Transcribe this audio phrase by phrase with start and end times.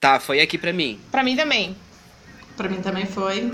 [0.00, 0.98] Tá, foi aqui pra mim.
[1.10, 1.76] Pra mim também.
[2.56, 3.52] Pra mim também foi.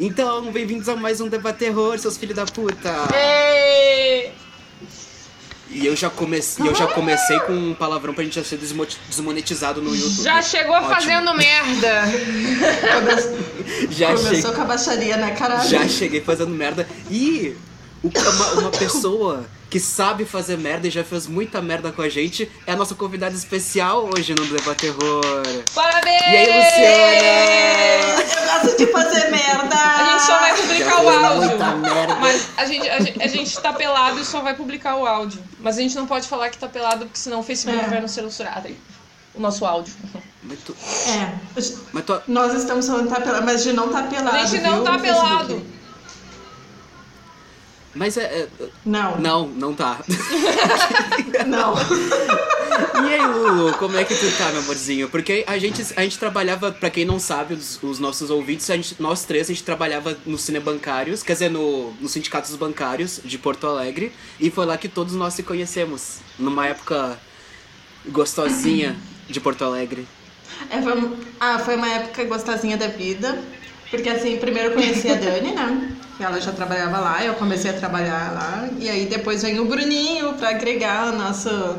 [0.00, 2.92] Então, bem-vindos a mais um Debate Terror, seus filhos da puta.
[3.14, 4.32] Ei!
[5.70, 8.84] E eu já comecei, eu já comecei com um palavrão pra gente já ser desmo-
[9.08, 10.24] desmonetizado no YouTube.
[10.24, 10.90] Já chegou Ótimo.
[10.92, 12.02] fazendo merda.
[13.90, 15.68] Já Começou cheguei, com a baixaria, né, caralho?
[15.70, 16.88] já cheguei fazendo merda.
[17.08, 17.56] E
[18.02, 22.50] uma, uma pessoa que sabe fazer merda e já fez muita merda com a gente
[22.66, 25.22] é a nossa convidada especial hoje no Debate Terror.
[25.74, 26.22] Parabéns!
[26.22, 28.22] E aí, Luciana?
[28.22, 29.76] Eu gosto de fazer merda!
[29.76, 31.48] A gente só vai publicar o áudio.
[31.48, 32.14] muita merda.
[32.16, 35.42] Mas a gente, a, gente, a gente tá pelado e só vai publicar o áudio.
[35.60, 37.88] Mas a gente não pode falar que tá pelado, porque senão o Facebook É.
[37.88, 38.76] vai nos censurar aí.
[39.34, 39.92] O nosso áudio.
[40.42, 40.74] Mas tu,
[41.08, 41.34] É,
[41.92, 44.62] mas tu, nós estamos falando tá pelado, mas a gente não tá pelado, A gente
[44.62, 45.66] não viu, tá pelado.
[47.96, 48.48] Mas é, é-
[48.84, 50.00] Não, Não, não tá.
[51.46, 51.74] não.
[52.76, 55.08] E aí, Lulu, como é que tu tá, meu amorzinho?
[55.08, 58.76] Porque a gente, a gente trabalhava, pra quem não sabe, os, os nossos ouvintes, a
[58.76, 63.38] gente, nós três, a gente trabalhava no Cinebancários, quer dizer, no, nos sindicatos bancários de
[63.38, 67.18] Porto Alegre, e foi lá que todos nós se conhecemos, numa época
[68.08, 68.94] gostosinha
[69.28, 70.06] de Porto Alegre.
[70.70, 73.38] É, foi, ah, foi uma época gostosinha da vida.
[73.90, 75.96] Porque assim, primeiro eu conheci a Dani, né?
[76.16, 78.68] Que ela já trabalhava lá, eu comecei a trabalhar lá.
[78.78, 81.78] E aí depois vem o Bruninho pra agregar a nossa,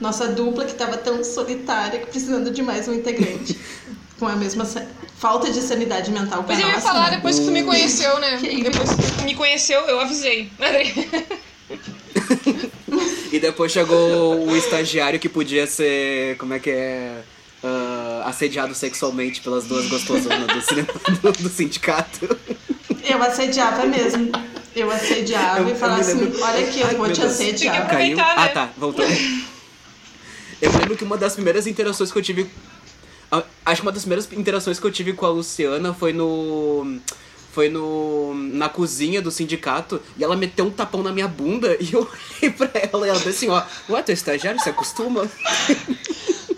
[0.00, 3.58] nossa dupla que tava tão solitária que precisando de mais um integrante.
[4.18, 4.64] Com a mesma
[5.18, 7.16] falta de sanidade mental Mas eu ia falar né?
[7.16, 8.36] depois que tu me conheceu, né?
[8.38, 10.50] Que Depois que tu me conheceu, eu avisei.
[13.32, 17.22] E depois chegou o estagiário que podia ser, como é que é,
[17.64, 17.91] ah,
[18.26, 20.88] assediado sexualmente pelas duas gostosonas do, cinema,
[21.22, 22.36] do, do sindicato.
[23.04, 24.30] Eu assediava mesmo.
[24.74, 27.32] Eu assediava Eu- e falava assim, olha aqui, eu Ai, vou te Deus.
[27.32, 27.88] assediar.
[27.88, 28.18] Caiu.
[28.18, 28.42] Aproveitar, né?
[28.44, 29.04] Ah, tá, voltou.
[30.60, 32.48] Eu lembro que uma das primeiras interações que eu tive.
[33.64, 36.98] Acho que uma das primeiras interações que eu tive com a Luciana foi no.
[37.52, 38.32] Foi no.
[38.34, 42.08] na cozinha do sindicato e ela meteu um tapão na minha bunda e eu
[42.40, 45.28] olhei pra ela e ela disse assim, ó, ué, tu é estagiário, você acostuma?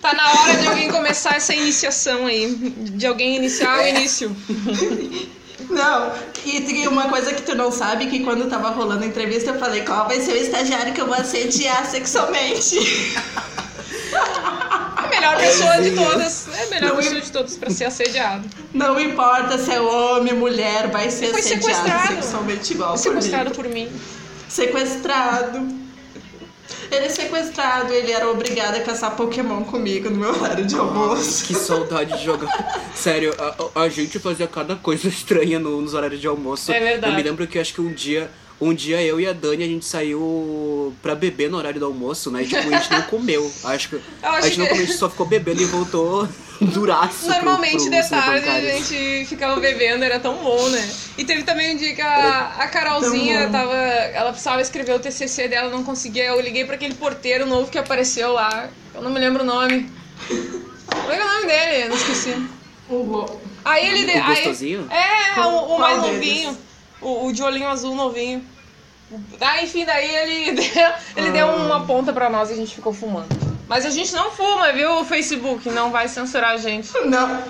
[0.04, 2.54] Tá na hora de alguém começar essa iniciação aí.
[2.54, 4.36] De alguém iniciar o início.
[5.70, 6.12] Não,
[6.44, 9.58] e tem uma coisa que tu não sabe, que quando tava rolando a entrevista eu
[9.58, 12.76] falei, qual vai ser o estagiário que eu vou assediar sexualmente?
[14.14, 16.48] A melhor pessoa de todas.
[16.54, 18.46] É a melhor Não, pessoa de todas pra ser assediado.
[18.74, 22.08] Não importa se é homem, mulher, vai ser Foi assediado sequestrado.
[22.14, 23.86] sexualmente igual Sequestrado por mim.
[23.86, 24.00] por mim.
[24.48, 25.83] Sequestrado.
[26.94, 31.44] Ele é sequestrado, ele era obrigado a caçar Pokémon comigo no meu horário de almoço.
[31.46, 32.48] Que saudade de jogar.
[32.94, 33.34] Sério,
[33.74, 36.70] a, a gente fazia cada coisa estranha no- nos horários de almoço.
[36.72, 37.12] É verdade.
[37.12, 38.30] Eu me lembro que acho que um dia.
[38.60, 42.30] Um dia eu e a Dani a gente saiu pra beber no horário do almoço,
[42.30, 42.42] né?
[42.42, 43.50] E, tipo, a gente não comeu.
[43.64, 44.00] Acho que.
[44.22, 46.28] A acho gente não que- comeu, a gente só ficou bebendo e voltou
[46.62, 47.26] duraço.
[47.28, 50.88] Normalmente pro, pro de tarde a gente ficava bebendo, era tão bom, né?
[51.18, 53.74] E teve também um dia que a, a Carolzinha tava.
[53.74, 56.24] Ela precisava escrever o TCC dela, não conseguia.
[56.26, 58.70] Eu liguei pra aquele porteiro novo que apareceu lá.
[58.94, 59.90] Eu não me lembro o nome.
[60.28, 61.82] Como é que é o nome dele?
[61.84, 62.46] Eu não esqueci.
[62.88, 64.04] O Aí ele.
[64.12, 64.86] de- O aí-?
[64.90, 66.14] É, o, o Qual mais deles?
[66.14, 66.58] novinho.
[67.00, 68.44] O, o de olhinho azul novinho.
[69.40, 71.54] Ah, enfim, daí ele, deu, ele deu Ah.
[71.56, 73.28] uma ponta pra nós e a gente ficou fumando.
[73.68, 75.70] Mas a gente não fuma, viu, o Facebook?
[75.70, 76.90] Não vai censurar a gente.
[77.06, 77.42] Não.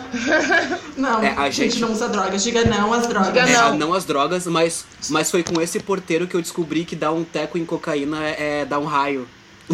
[0.96, 2.42] Não, É, a a gente gente- não usa drogas.
[2.44, 3.28] Diga não às drogas.
[3.32, 3.76] Diga É, não.
[3.76, 7.24] não as drogas, mas, mas foi com esse porteiro que eu descobri que dar um
[7.24, 9.28] teco em cocaína é, é dar um raio.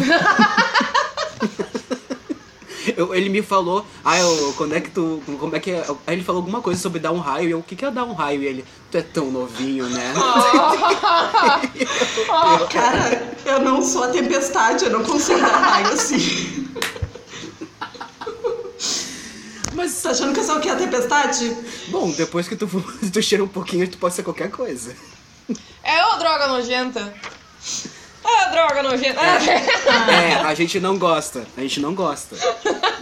[2.97, 5.21] Eu- ele me falou, ah, eu, quando é que tu.
[5.39, 5.85] Como é que é?
[6.07, 7.91] Aí ele falou alguma coisa sobre dar um raio, e eu, o que, que é
[7.91, 8.41] dar um raio?
[8.41, 10.13] E ele, tu é tão novinho, né?
[12.71, 16.67] Cara, eu não sou a tempestade, eu não consigo dar raio assim.
[19.73, 20.69] Mas, Você tá achando que eu sou o quê?
[20.69, 21.55] A tempestade?
[21.87, 22.67] bom, depois que tu,
[23.11, 24.95] tu cheira um pouquinho, tu pode ser qualquer coisa.
[25.83, 27.13] É ô droga nojenta.
[28.23, 29.19] Ah, droga nojenta.
[29.21, 31.45] É, a gente não gosta.
[31.57, 32.35] A gente não gosta.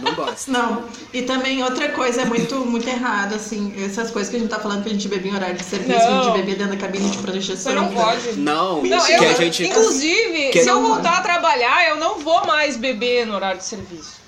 [0.02, 0.50] Não gosta.
[0.52, 0.84] Não.
[1.12, 4.58] E também outra coisa é muito, muito errado, assim, essas coisas que a gente tá
[4.58, 6.78] falando que a gente bebia em horário de serviço, que a gente bebia dentro da
[6.78, 7.74] cabine de projeção.
[7.74, 8.32] Não pode.
[8.38, 9.64] Não, Não, que eu, a gente.
[9.66, 13.64] inclusive, que- se eu voltar a trabalhar, eu não vou mais beber no horário de
[13.66, 14.20] serviço.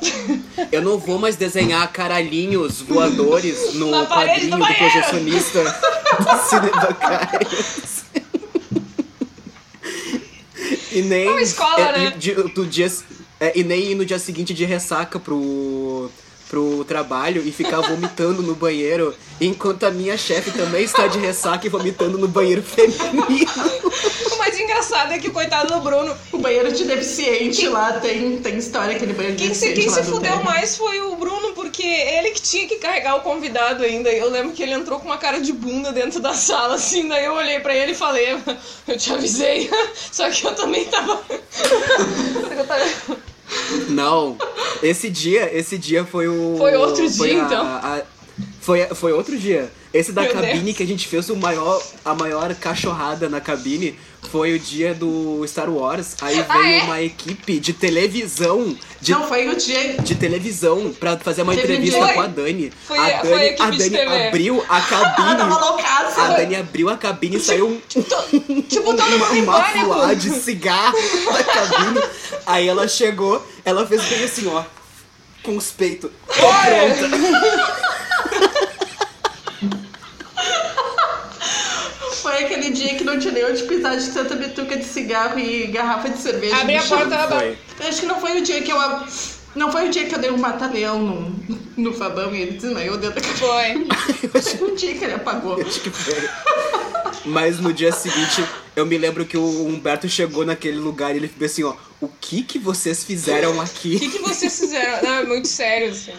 [0.72, 8.00] Eu não vou mais desenhar caralhinhos voadores no quadrinho do do, projecionista do Cinebancários.
[10.92, 11.28] E nem.
[11.28, 12.10] Uma escola, é, né?
[12.18, 12.90] de- do dia,
[13.40, 16.10] é, e nem ir no dia seguinte de ressaca pro,
[16.50, 21.64] pro trabalho e ficar vomitando no banheiro, enquanto a minha chefe também está de ressaca
[21.64, 23.48] e vomitando no banheiro feminino.
[24.32, 26.14] O mais engraçado é que coitado do Bruno.
[26.32, 29.90] O banheiro de deficiente lá tem, tem história aquele banheiro de Quem se, deficiente quem
[29.90, 30.44] lá se do fudeu térreo.
[30.44, 34.10] mais foi o Bruno, porque ele que tinha que carregar o convidado ainda.
[34.10, 37.08] Eu lembro que ele entrou com uma cara de bunda dentro da sala, assim.
[37.08, 38.36] Daí eu olhei pra ele e falei:
[38.88, 39.70] Eu te avisei.
[40.10, 41.22] Só que eu também tava.
[43.88, 44.36] Não,
[44.82, 46.56] esse dia, esse dia foi o.
[46.58, 47.64] Foi outro dia, a- então?
[47.66, 48.02] a-
[48.70, 49.68] foi, foi outro dia.
[49.92, 50.76] Esse da Meu cabine Deus.
[50.76, 53.98] que a gente fez o maior, a maior cachorrada na cabine
[54.30, 56.14] foi o dia do Star Wars.
[56.20, 56.82] Aí veio Ah, é?
[56.84, 58.76] uma equipe de televisão.
[59.00, 59.94] De, Não, foi o dia.
[60.00, 62.72] de televisão pra fazer uma Teve um entrevista dia- com a Dani.
[62.86, 65.42] Foi- a foi Dani, a equipe a de Dani abriu a Ah, cabine.
[65.50, 66.22] loucaça.
[66.22, 67.80] A Dani abriu a cabine e saiu um,
[68.62, 69.86] Tipo, todo mundo em uma pânico.
[69.94, 70.96] fuá de cigarro
[71.32, 72.00] da cabine.
[72.46, 74.62] Aí ela chegou, ela fez bem assim, ó.
[75.42, 76.10] Com os peitos.
[76.28, 77.89] Tô pronta.
[82.40, 85.66] Foi aquele dia que não tinha nem onde pisar de tanta bituca de cigarro e
[85.66, 86.56] garrafa de cerveja.
[86.56, 87.44] Abri no a porta.
[87.44, 88.78] Eu Acho que não foi o dia que eu.
[89.54, 92.96] Não foi o dia que eu dei um mata-leão no, no Fabão e ele desmaiou
[92.96, 93.28] dentro da.
[93.28, 93.86] Foi.
[94.40, 95.60] Foi um dia que ele apagou.
[95.60, 96.28] Acho que foi.
[97.26, 98.44] Mas no dia seguinte,
[98.74, 101.74] eu me lembro que o Humberto chegou naquele lugar e ele ficou assim, ó.
[102.00, 103.98] O que que vocês fizeram O aqui?
[103.98, 105.02] que, que vocês fizeram?
[105.02, 106.12] Não, é muito sério, assim.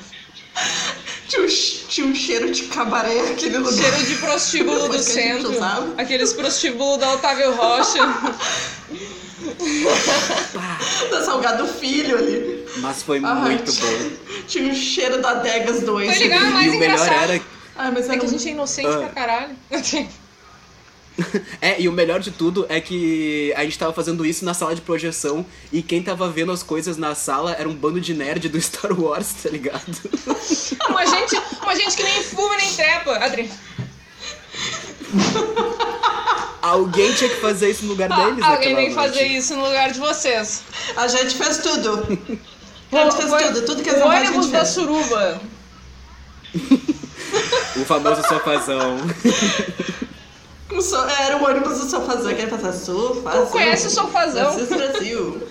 [1.28, 1.48] Tinha um,
[1.88, 3.72] tinha um cheiro de cabaré aquele lugar.
[3.72, 5.54] Cheiro de prostíbulo do que a centro.
[5.98, 8.00] Aqueles prostíbulos da Otávio Rocha.
[11.10, 12.66] Da Salgado Filho ali.
[12.78, 14.12] Mas foi Ai, muito tinha- bom.
[14.48, 16.18] Tinha um cheiro da Degas 2.
[16.18, 17.32] Foi legal, mas- E o melhor engraçado.
[17.32, 17.42] era
[17.76, 18.32] Ai, mas É era que a um...
[18.32, 18.98] gente é inocente Ah.
[18.98, 19.56] pra caralho.
[21.62, 24.74] É, e o melhor de tudo é que a gente tava fazendo isso na sala
[24.74, 28.50] de projeção e quem tava vendo as coisas na sala era um bando de nerd
[28.50, 29.84] do Star Wars, tá ligado?
[30.90, 33.12] Uma gente, uma gente que nem fuma nem trepa.
[33.18, 33.50] Adri.
[36.62, 39.64] Alguém tinha que fazer isso no lugar deles Ah, alguém tem que fazer isso no
[39.66, 40.64] lugar de vocês.
[40.96, 42.04] A gente fez tudo.
[42.92, 43.62] A gente fez Foi tudo.
[43.66, 44.70] Tudo que o as rapazes a ônibus gente da fez.
[44.70, 45.42] suruba.
[47.76, 48.98] O famoso sofazão.
[50.74, 53.46] O so- Era o ônibus do sofazão, que ele passava sofazão.
[53.46, 54.54] Tu conhece o sofazão?
[54.54, 55.48] Francisco Brasil.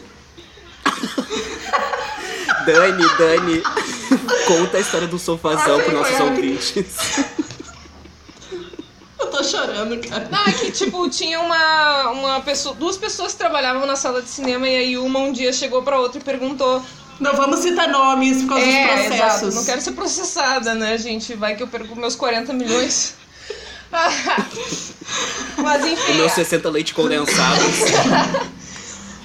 [2.67, 3.63] Dani, Dani,
[4.47, 6.75] conta a história do sofazão Ai, pros nossos ouvintes.
[9.19, 10.29] Eu tô chorando, cara.
[10.31, 14.29] Não, é que, tipo, tinha uma, uma pessoa, duas pessoas que trabalhavam na sala de
[14.29, 16.83] cinema e aí uma um dia chegou pra outra e perguntou.
[17.19, 19.15] Não vamos citar nomes por causa dos É, processos.
[19.43, 21.35] exato, não quero ser processada, né, gente?
[21.35, 23.15] Vai que eu perco meus 40 milhões.
[25.59, 26.13] Mas enfim.
[26.13, 27.81] Os meus 60 leite condensados.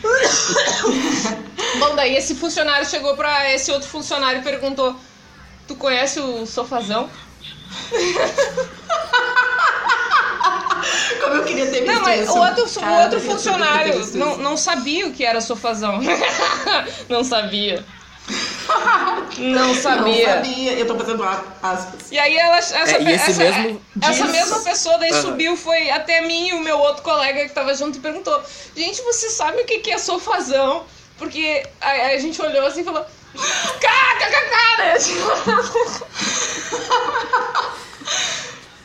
[1.80, 4.96] Bom, daí esse funcionário chegou pra esse outro funcionário e perguntou:
[5.68, 7.10] Tu conhece o sofazão?
[11.22, 12.32] Como eu queria ter visto Não, mas isso.
[12.34, 16.00] o outro, Cara, o outro funcionário não, não sabia o que era sofazão.
[17.10, 17.84] não sabia.
[19.38, 20.36] Não Não sabia.
[20.36, 20.74] sabia.
[20.74, 22.12] Eu tô fazendo a- aspas.
[22.12, 25.22] E aí ela, essa, É, e essa, mesmo essa diz- mesma pessoa daí Aham.
[25.22, 28.42] subiu, foi até mim e o meu outro colega que tava junto e perguntou:
[28.76, 30.86] Gente, você sabe o que, que é sofazão?
[31.18, 33.06] Porque a, a gente olhou assim e falou:
[33.36, 34.98] KKKK, né?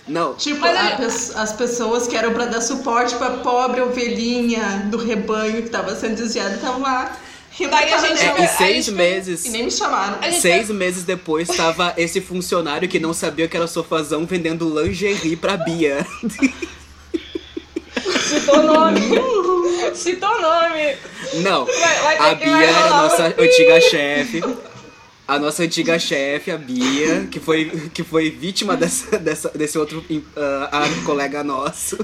[0.09, 4.99] Não, Tipo, Mas a as pessoas que eram pra dar suporte pra pobre ovelhinha do
[4.99, 7.17] rebanho que tava sendo desviada estavam lá.
[7.51, 9.45] Rindo Daí da a gente- é, e seis gente- meses.
[9.45, 10.19] E nem me chamaram.
[10.33, 15.57] Seis meses depois tava esse funcionário que não sabia que era sofazão vendendo lingerie pra
[15.57, 16.07] Bia.
[18.29, 19.01] Citou nome.
[19.95, 20.97] Citou nome.
[21.43, 24.43] Não, Vai- vai a Bia era nossa antiga chefe.
[25.31, 30.05] A nossa antiga chefe, a Bia, que foi, que foi vítima dessa, dessa, desse outro
[30.37, 31.97] ah, colega nosso.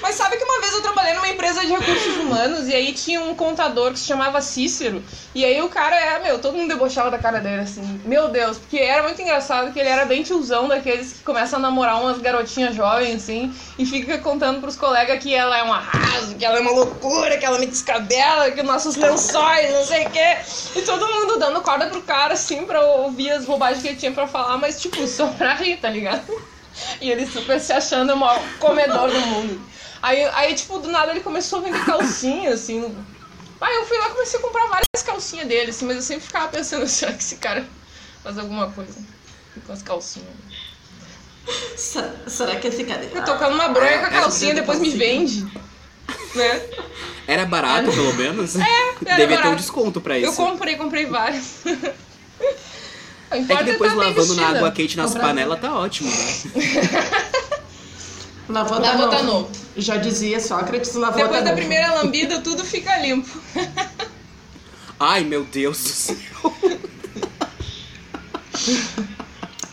[0.00, 3.20] Mas sabe que uma vez eu trabalhei numa empresa de recursos humanos e aí tinha
[3.20, 5.02] um contador que se chamava Cícero.
[5.34, 8.00] E aí o cara era, meu, todo mundo debochava da cara dele, assim.
[8.06, 11.62] Meu Deus, porque era muito engraçado que ele era bem tiozão daqueles que começam a
[11.62, 16.34] namorar umas garotinhas jovens, assim, e fica contando pros colegas que ela é um arraso,
[16.36, 20.10] que ela é uma loucura, que ela me descabela, que nossos lençóis, não sei o
[20.10, 20.38] quê.
[20.76, 24.12] E todo mundo dando corda pro cara, assim, pra ouvir as bobagens que ele tinha
[24.12, 26.22] pra falar, mas, tipo, só pra rir, tá ligado?
[27.00, 29.60] E ele super se achando o maior comedor do mundo.
[30.02, 32.94] Aí, aí, tipo, do nada ele começou a vender calcinha, assim.
[33.60, 36.26] Aí eu fui lá e comecei a comprar várias calcinhas dele, assim, mas eu sempre
[36.26, 37.64] ficava pensando, será que esse cara
[38.22, 38.94] faz alguma coisa
[39.66, 40.28] com as calcinhas?
[41.76, 43.04] Será, será que esse cara.
[43.04, 45.44] Eu tocando uma bronha com a essa calcinha, depois me vende.
[46.34, 46.62] Né?
[47.26, 48.56] Era barato, pelo menos?
[48.56, 48.66] era
[49.00, 49.56] Devia ter um barato.
[49.56, 50.36] desconto pra Eu isso.
[50.36, 51.60] comprei, comprei vários.
[53.34, 56.16] É que depois tá lavando na água quente nas panelas tá ótimo, né?
[58.48, 59.40] Lavou Lavou tá tá novo.
[59.40, 59.50] novo.
[59.76, 61.56] Já dizia Sócrates, lavou Depois tá da bom.
[61.56, 63.28] primeira lambida, tudo fica limpo.
[65.00, 66.16] Ai, meu Deus do céu.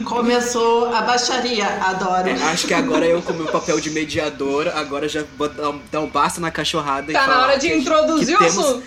[0.05, 2.29] Começou a baixaria, adoro.
[2.29, 5.69] É, acho que agora eu, com o meu papel de mediador, agora já vou dar
[5.69, 8.47] um, um basta na cachorrada e Tá na falar hora de que- introduzir que o
[8.47, 8.83] temos, assunto.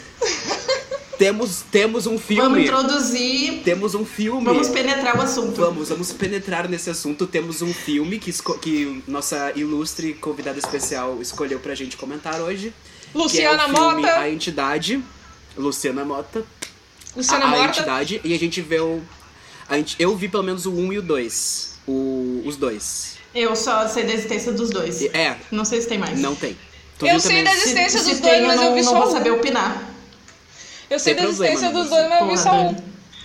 [1.23, 2.62] Temos, temos um Vamos filme.
[2.64, 4.45] introduzir, Temos um filme.
[4.45, 5.61] vamos penetrar o assunto.
[5.61, 7.26] Vamos, vamos penetrar nesse assunto.
[7.26, 12.73] Temos um filme que, que nossa ilustre convidada especial escolheu pra gente comentar hoje.
[13.14, 14.19] Luciana que é filme Mota.
[14.19, 15.02] A Entidade.
[15.57, 16.45] Luciana Mota.
[17.14, 17.79] Luciana a, a Morta.
[17.79, 18.21] Entidade.
[18.25, 19.00] E a gente vê o...
[19.69, 21.73] A gente, eu vi pelo menos o 1 e o 2.
[21.87, 23.17] O, os dois.
[23.35, 25.02] Eu só sei da existência dos dois.
[25.02, 26.19] É, Não sei se tem mais.
[26.21, 26.57] não tem.
[26.99, 28.83] Tu Eu sei da Se, existência se dos tem, dois, mas eu eu não, vi
[28.83, 29.12] não só vou um.
[29.12, 29.92] saber opinar.
[30.93, 32.77] Eu sei da existência problema, dos dois, mas eu vi só Porra, um.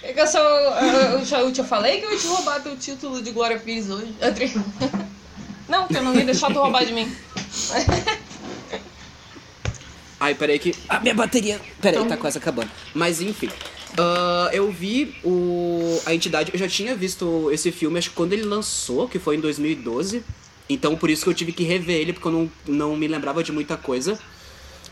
[0.04, 0.40] É eu só.
[0.40, 3.90] Eu, já- eu te falei que eu ia te roubar teu título de Glória Pires
[3.90, 4.14] hoje.
[5.68, 7.12] Não, que eu não ia deixar tu roubar de mim.
[10.20, 10.74] Ai, peraí que.
[10.90, 11.60] A minha bateria.
[11.82, 12.70] Peraí, Então- tá quase acabando.
[12.94, 13.50] Mas enfim.
[13.98, 16.00] Ah, eu vi o.
[16.06, 16.52] A entidade.
[16.54, 20.24] Eu já tinha visto esse filme, acho que quando ele lançou, que foi em 2012.
[20.70, 23.44] Então por isso que eu tive que rever ele, porque eu não, não me lembrava
[23.44, 24.20] de muita coisa.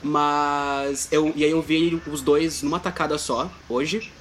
[0.06, 1.08] Mas.
[1.12, 4.12] Eu, e aí eu vi os dois numa tacada só, hoje.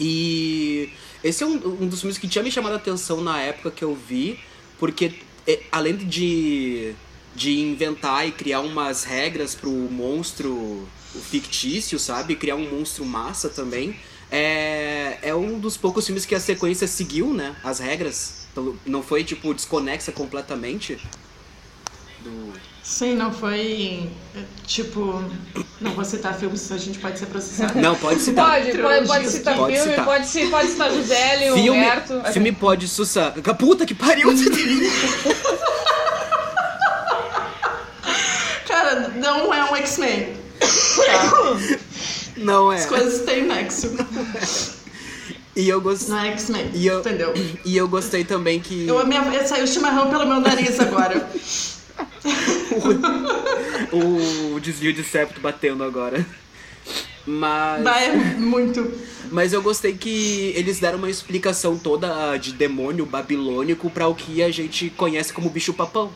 [0.00, 0.90] E
[1.22, 3.84] esse é um, um dos filmes que tinha me chamado a atenção na época que
[3.84, 4.40] eu vi,
[4.80, 5.14] porque
[5.46, 6.92] é, além de,
[7.36, 10.88] de inventar e criar umas regras pro monstro
[11.30, 12.34] fictício, sabe?
[12.34, 13.96] Criar um monstro massa também.
[14.28, 17.54] É, é um dos poucos filmes que a sequência seguiu, né?
[17.62, 18.48] As regras.
[18.84, 20.98] Não foi, tipo, desconexa completamente
[22.24, 22.52] do,
[22.88, 24.08] Sim, não foi.
[24.36, 25.20] é, Tipo.
[25.80, 27.78] Não vou citar filmes, a gente pode ser processado.
[27.80, 28.48] Não, pode citar.
[28.62, 30.04] Pode, pode, pode citar Pode filme, citar.
[30.04, 32.22] Pode, ci- pode citar Gisele, Filme, Humberto.
[32.32, 33.32] filme pode sussar.
[33.32, 34.28] Puta que pariu!
[38.66, 40.36] Cara, não é um X-Men.
[40.58, 41.32] Tá?
[42.36, 42.76] Não é.
[42.76, 43.92] As coisas têm nexo.
[45.54, 46.14] E eu gostei.
[46.14, 46.70] Não é X-Men.
[46.74, 47.34] E eu- Entendeu?
[47.64, 51.28] E eu gostei também que Eu, minha, eu saiu chimarrão pelo meu nariz agora.
[53.92, 56.24] O desvio de septo batendo agora.
[57.26, 58.88] Mas, Vai muito.
[59.32, 64.42] mas eu gostei que eles deram uma explicação toda de demônio babilônico pra o que
[64.44, 66.12] a gente conhece como bicho papão,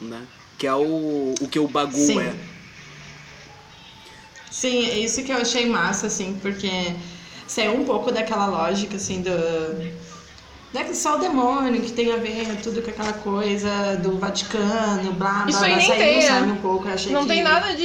[0.00, 0.20] né?
[0.58, 2.20] Que é o, o que o Bagu Sim.
[2.20, 2.34] é.
[4.50, 6.68] Sim, é isso que eu achei massa, assim, porque
[7.46, 9.30] saiu um pouco daquela lógica, assim, do.
[10.72, 15.12] Não é só o demônio que tem a ver tudo com aquela coisa do Vaticano,
[15.12, 15.66] blá blá Isso blá.
[15.68, 16.88] aí nem saiu, tem, sabe, um pouco.
[16.88, 17.28] achei Não que...
[17.28, 17.84] tem nada de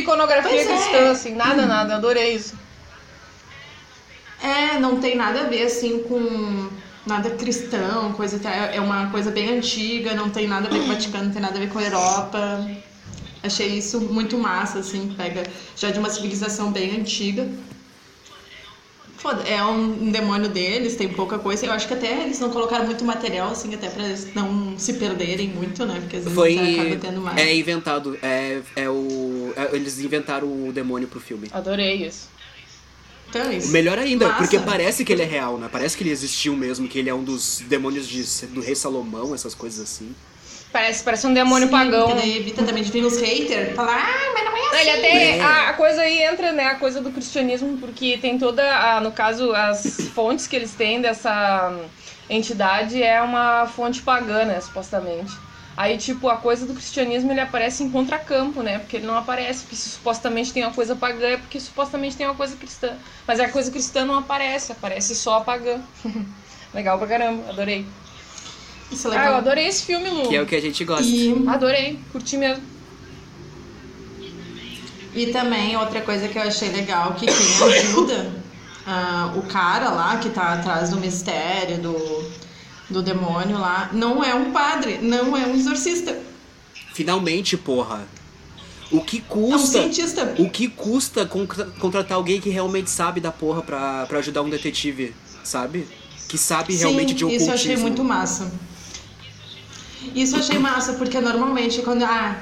[0.00, 0.66] iconografia Pois é.
[0.66, 1.96] cristã, assim, nada, nada.
[1.96, 2.54] Adorei isso.
[4.42, 6.68] É, não tem nada a ver, assim, com
[7.06, 8.52] nada cristão, coisa tal.
[8.52, 11.40] É uma coisa bem antiga, não tem nada a ver com o Vaticano, não tem
[11.40, 12.68] nada a ver com a Europa.
[13.42, 15.42] Achei isso muito massa, assim, pega
[15.74, 17.48] já de uma civilização bem antiga.
[19.18, 21.64] Foda, é um demônio deles, tem pouca coisa.
[21.66, 24.92] Eu acho que até eles não colocaram muito material, assim, até pra eles não se
[24.94, 25.98] perderem muito, né?
[26.00, 26.78] Porque às vezes Foi.
[26.80, 27.38] acaba tendo mais.
[27.38, 28.18] É inventado.
[28.22, 29.52] É, é o.
[29.56, 31.48] é- eles inventaram o demônio pro filme.
[31.52, 32.28] Adorei isso.
[33.28, 33.68] Então é isso.
[33.72, 34.38] Melhor ainda, Massa.
[34.38, 35.68] porque parece que ele é real, né?
[35.70, 39.34] Parece que ele existiu mesmo, que ele é um dos demônios de, do rei Salomão,
[39.34, 40.14] essas coisas assim.
[40.72, 42.06] Parece, parece um demônio Sim, pagão.
[42.06, 44.45] Porque daí evita também de vir os haters falar, ah, mas.
[44.72, 45.36] Ele até.
[45.36, 45.40] É.
[45.40, 46.66] A, a coisa aí entra, né?
[46.66, 48.62] A coisa do cristianismo, porque tem toda.
[48.76, 51.84] A, no caso, as fontes que eles têm dessa hum,
[52.28, 54.60] entidade é uma fonte pagã, né?
[54.60, 55.32] Supostamente.
[55.76, 58.78] Aí, tipo, a coisa do cristianismo ele aparece em contracampo, né?
[58.78, 62.26] Porque ele não aparece, porque se supostamente tem uma coisa pagã, é porque supostamente tem
[62.26, 62.94] uma coisa cristã.
[63.26, 65.78] Mas a coisa cristã não aparece, aparece só a pagã.
[66.72, 67.84] Legal pra caramba, adorei.
[68.90, 69.38] Isso é Ah, eu legal.
[69.38, 70.28] adorei esse filme, Lu.
[70.28, 71.04] Que é o que a gente gosta.
[71.04, 72.62] E, Adorei, curti mesmo.
[75.16, 78.32] E também outra coisa que eu achei legal, que quem ajuda
[78.86, 82.30] ah, o cara lá que tá atrás do mistério, do,
[82.90, 86.16] do demônio lá, não é um padre, não é um exorcista.
[86.94, 88.06] Finalmente, porra.
[88.92, 89.80] O que É um custa.
[89.80, 90.34] cientista.
[90.38, 94.48] o que custa contra- contratar alguém que realmente sabe da porra pra, pra ajudar um
[94.50, 95.88] detetive, sabe?
[96.28, 97.42] Que sabe realmente de Sim, ocultismo.
[97.42, 98.52] isso eu achei muito massa.
[100.14, 102.36] Isso eu achei massa, porque normalmente quando ah,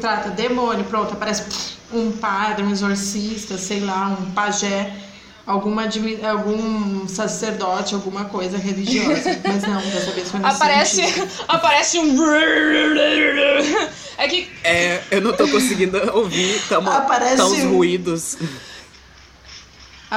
[0.00, 1.44] trata demônio, pronto, aparece
[1.98, 4.92] um padre, um exorcista, sei lá, um pajé,
[5.46, 5.82] alguma,
[6.30, 9.38] algum sacerdote, alguma coisa religiosa.
[9.44, 11.02] Mas não, dessa vez foi um Aparece,
[11.48, 12.16] aparece um.
[14.16, 18.36] É que É, eu não tô conseguindo ouvir, tá, uma, Aparece tá uns um- ruídos.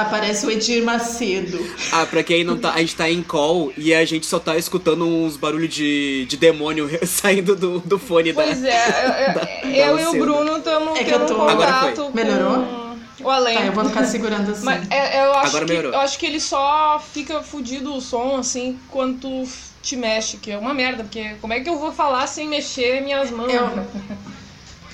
[0.02, 1.58] Aparece o Edir Macedo.
[1.92, 2.72] Ah, pra quem não tá.
[2.74, 6.36] A gente tá em call e a gente só tá escutando uns barulhos de, de
[6.36, 8.68] demônio saindo do, do fone Pois da.
[8.68, 9.48] é, eu, da-
[9.90, 10.12] eu da e o.
[10.20, 12.96] Bruno estamos É que eu tendo tô- Agora contato Melhorou?
[13.20, 13.56] o além.
[13.58, 14.64] Tá, eu vou ficar segurando assim.
[14.64, 15.92] Mas é, eu, acho Agora que, melhorou.
[15.92, 19.48] eu acho que ele só fica fudido o som assim quando tu
[19.82, 23.00] te mexe, que é uma merda, porque como é que eu vou falar sem mexer
[23.02, 23.52] minhas mãos?
[23.52, 23.68] Eu-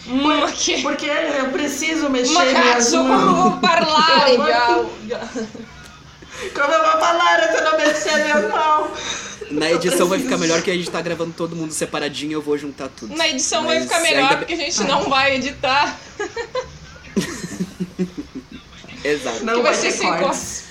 [0.06, 0.46] né?
[0.46, 0.82] Hum.
[0.82, 3.50] Porque eu preciso mexer Uma minhas mãos.
[3.52, 4.48] vou parlare, Eu vou-
[5.08, 5.18] já.
[6.52, 8.90] Como eu vou falar se eu não mexer minhas mãos?
[9.50, 12.58] Na edição vai ficar melhor que a gente tá gravando todo mundo separadinho eu vou
[12.58, 13.14] juntar tudo.
[13.16, 15.96] Na edição vai Mas ficar melhor ainda porque a gente não vai editar.
[19.04, 19.44] Exato.
[19.44, 20.64] Não Que vai vai ser sem cortes.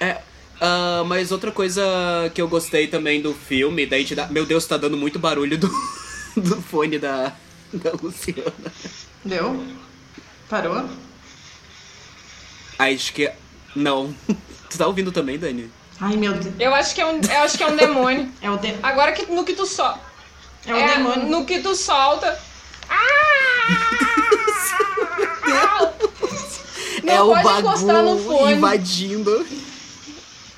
[0.00, 0.18] É.
[0.60, 1.82] ah, mas outra coisa
[2.34, 4.32] que eu gostei também do filme, da entidade.
[4.32, 5.70] Meu Deus, tá dando muito barulho do,
[6.36, 7.32] do fone da,
[7.82, 8.72] da Luciana.
[9.24, 9.64] Deu?
[10.48, 10.88] Parou?
[12.78, 13.30] Acho que.
[13.74, 14.14] Não.
[14.68, 15.70] Tu tá ouvindo também, Dani?
[16.00, 16.54] Ai, meu Deus.
[16.58, 18.30] Eu acho que é um, eu acho que é um demônio.
[18.42, 18.74] É o, de...
[18.82, 19.98] Agora que no que tu só
[20.66, 21.26] é o demônio.
[21.28, 22.38] no que tu solta.
[27.04, 28.52] Não é o pode encostar no bagulho fone.
[28.54, 29.46] invadindo.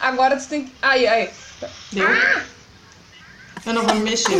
[0.00, 0.72] Agora tu tem que.
[0.80, 1.30] Aí, aí.
[1.92, 2.08] Deu?
[3.66, 4.32] Eu não vou me mexer.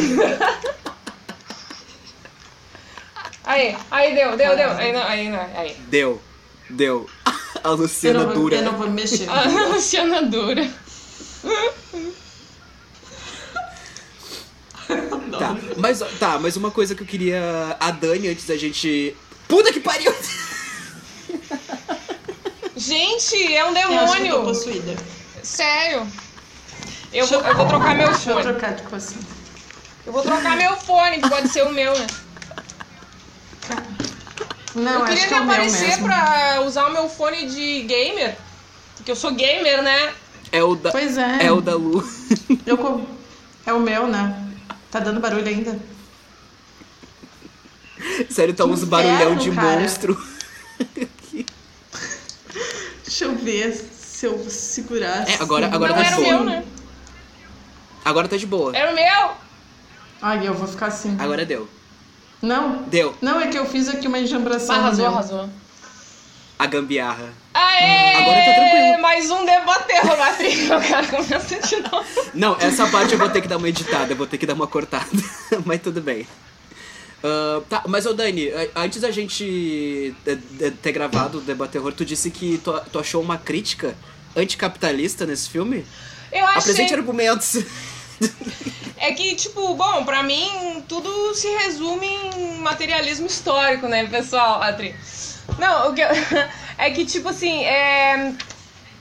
[3.49, 4.71] Aí, aí deu, deu, deu.
[4.73, 5.75] Aí não, aí não, aí.
[5.89, 6.21] Deu.
[6.69, 7.09] Deu.
[7.65, 8.57] A Eu Luciana não, vou, dura.
[8.57, 9.27] eu não vou me mexer.
[9.31, 10.71] A Luciana dura.
[15.39, 15.57] Tá.
[15.79, 17.77] Mas, tá, mas uma coisa que eu queria.
[17.81, 19.17] A Dani, antes da gente.
[19.49, 20.15] Puta que pariu!
[22.77, 24.43] Gente, é um Eu acho que eu tô demônio.
[24.45, 24.97] possuída.
[25.43, 26.07] Sério.
[27.13, 28.47] Eu vou, eu vou trocar meu Deixa eu fone.
[28.47, 29.15] trocar de coisa.
[30.07, 32.07] Eu vou trocar meu fone, que pode ser o meu, né?
[34.75, 36.05] Não, eu acho queria que me é o aparecer mesmo.
[36.07, 38.37] pra usar o meu fone de gamer.
[38.97, 40.13] Porque eu sou gamer, né?
[40.53, 40.91] É o da.
[40.91, 41.47] Pois é.
[41.47, 42.07] É o da Lu.
[42.67, 43.03] Eu co-
[43.67, 44.45] É o meu, né?
[44.91, 45.79] Tá dando barulho ainda?
[48.31, 49.81] Sério, tá Que uns barulhão de cara.
[49.81, 50.17] monstro.
[53.05, 55.29] Deixa eu ver se eu segurar.
[55.29, 55.75] É, agora- assim.
[55.75, 56.35] agora não tá era o boa.
[56.35, 56.65] meu, né?
[58.05, 58.77] Agora tá de boa.
[58.77, 59.33] Era o meu.
[60.23, 61.17] Ai, eu vou ficar assim.
[61.19, 61.69] Agora deu.
[62.41, 63.15] Não, Deu.
[63.21, 64.77] não, é que eu fiz aqui uma enjambração.
[64.77, 65.15] Arrasou, meu.
[65.15, 65.51] arrasou.
[66.59, 67.33] A gambiarra.
[67.55, 68.17] Aê!
[68.17, 69.03] Agora tá tranquilo.
[69.03, 70.67] Mais um debater, Matri.
[70.71, 72.31] O cara começa de novo.
[72.35, 74.55] Não, essa parte eu vou ter que dar uma editada, eu vou ter que dar
[74.55, 75.07] uma cortada.
[75.65, 76.27] mas tudo bem.
[77.23, 82.05] Ah, tá, mas ô Dani, antes da gente eh, ter gravado o Debate Terror, tu
[82.05, 83.97] disse que tu, tu achou uma crítica
[84.37, 85.85] anticapitalista nesse filme?
[86.31, 86.61] Eu achei.
[86.61, 87.65] Apresente argumentos.
[88.97, 94.99] É que, tipo, bom, pra mim tudo se resume em materialismo histórico, né, pessoal, Atri?
[95.57, 96.09] Não, o que eu-
[96.79, 98.35] é que, tipo assim, é.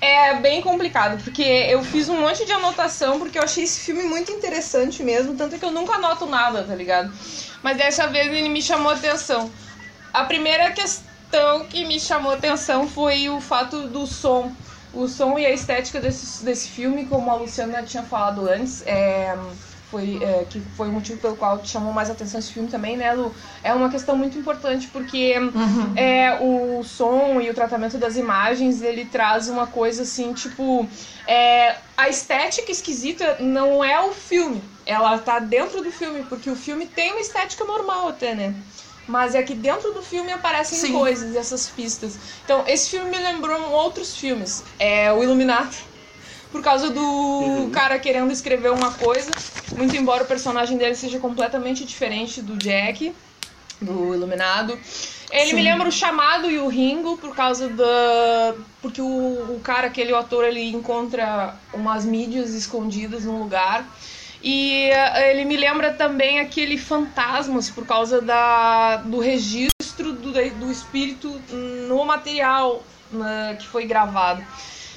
[0.01, 4.03] É bem complicado, porque eu fiz um monte de anotação, porque eu achei esse filme
[4.03, 7.11] muito interessante mesmo, tanto que eu nunca anoto nada, tá ligado?
[7.63, 9.53] Mas dessa vez ele me chamou atenção.
[10.13, 14.55] A primeira questão que me chamou atenção foi o fato do som.
[14.93, 19.35] O som e a estética desse, desse filme, como a Luciana tinha falado antes, é,
[19.89, 22.97] foi, é, que foi o motivo pelo qual te chamou mais atenção esse filme também,
[22.97, 23.33] né, Lu?
[23.63, 25.93] É uma questão muito importante, porque Uhum.
[25.95, 30.89] é, o som e o tratamento das imagens, ele traz uma coisa assim, tipo...
[31.25, 36.55] É, a estética esquisita não é o filme, ela tá dentro do filme, porque o
[36.55, 38.55] filme tem uma estética normal até, né?
[39.07, 40.93] Mas é que dentro do filme aparecem Sim.
[40.93, 42.17] coisas, essas pistas.
[42.43, 44.63] Então, esse filme me lembrou outros filmes.
[44.77, 45.75] É o Iluminado,
[46.51, 49.31] por causa do cara querendo escrever uma coisa,
[49.77, 53.13] muito embora o personagem dele seja completamente diferente do Jack,
[53.81, 54.77] do Iluminado.
[55.29, 55.55] Ele Sim.
[55.55, 60.13] me lembra o Chamado e o Ringo por causa da porque o, o cara, aquele
[60.13, 63.85] ator, ele encontra umas mídias escondidas num lugar.
[64.41, 70.71] E eh, ele me lembra também aquele Fantasmas por causa da, do registro do, do
[70.71, 71.29] espírito
[71.87, 74.43] no material né, que foi gravado.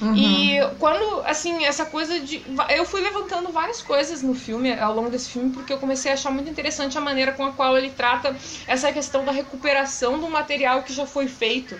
[0.01, 0.15] Uhum.
[0.15, 2.43] E quando, assim, essa coisa de.
[2.69, 6.15] Eu fui levantando várias coisas no filme, ao longo desse filme, porque eu comecei a
[6.15, 8.35] achar muito interessante a maneira com a qual ele trata
[8.67, 11.79] essa questão da recuperação do material que já foi feito.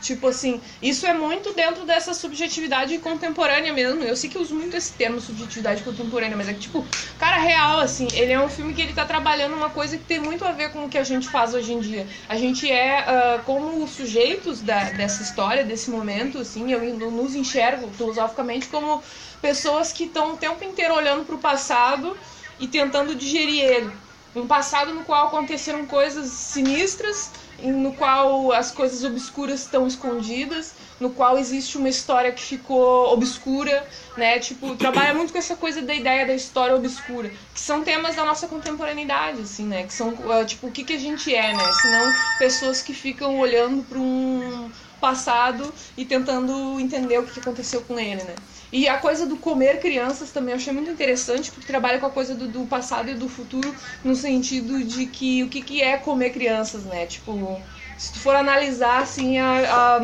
[0.00, 4.02] Tipo assim, isso é muito dentro dessa subjetividade contemporânea mesmo.
[4.02, 6.84] Eu sei que eu uso muito esse termo, subjetividade contemporânea, mas é que, tipo,
[7.18, 10.20] cara, real, assim, ele é um filme que ele tá trabalhando uma coisa que tem
[10.20, 12.06] muito a ver com o que a gente faz hoje em dia.
[12.28, 16.80] A gente é, ah, como sujeitos da, dessa história, desse momento, assim, eu
[17.10, 19.02] nos enxergo filosoficamente como
[19.40, 22.16] pessoas que estão o tempo inteiro olhando pro passado
[22.58, 23.92] e tentando digerir ele.
[24.34, 27.30] Um passado no qual aconteceram coisas sinistras,
[27.62, 33.86] no qual as coisas obscuras estão escondidas, no qual existe uma história que ficou obscura,
[34.16, 34.38] né?
[34.38, 38.24] Tipo, trabalha muito com essa coisa da ideia da história obscura, que são temas da
[38.24, 39.84] nossa contemporaneidade, assim, né?
[39.84, 41.72] Que são, uh, tipo, o que, que a gente é, né?
[41.82, 47.98] Senão pessoas que ficam olhando para um passado e tentando entender o que aconteceu com
[47.98, 48.34] ele, né?
[48.76, 52.10] E a coisa do comer crianças também eu achei muito interessante, porque trabalha com a
[52.10, 55.96] coisa do, do passado e do futuro, no sentido de que o que, que é
[55.96, 57.06] comer crianças, né?
[57.06, 57.62] Tipo,
[57.96, 60.00] se tu for analisar, assim, a, a,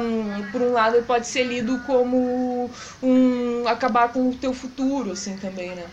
[0.52, 2.70] por um lado, ele pode ser lido como
[3.02, 5.90] um acabar com o teu futuro, assim, também, né?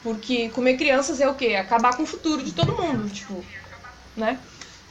[0.00, 1.54] Porque comer crianças é o quê?
[1.54, 3.44] Acabar com o futuro de todo mundo, tipo,
[4.16, 4.40] né?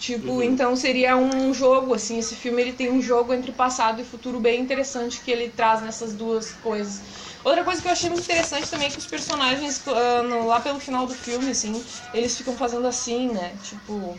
[0.06, 0.44] Tipo, uhum.
[0.44, 4.40] então seria um jogo, assim, esse filme ele tem um jogo entre passado e futuro
[4.40, 7.02] bem interessante que ele traz nessas duas coisas.
[7.44, 9.84] Outra coisa que eu achei muito interessante também é que os personagens,
[10.30, 13.56] no, lá pelo final do filme, assim, eles ficam fazendo assim, né?
[13.64, 14.16] Tipo.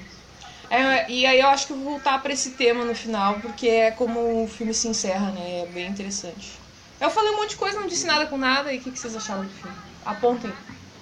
[0.69, 3.69] É, e aí eu acho que eu vou voltar para esse tema no final, porque
[3.69, 5.61] é como o filme se encerra, né?
[5.61, 6.59] É bem interessante.
[7.01, 8.99] Eu falei um monte de coisa, não disse nada com nada, e o que, que
[8.99, 9.77] vocês acharam do filme?
[10.05, 10.53] Apontem.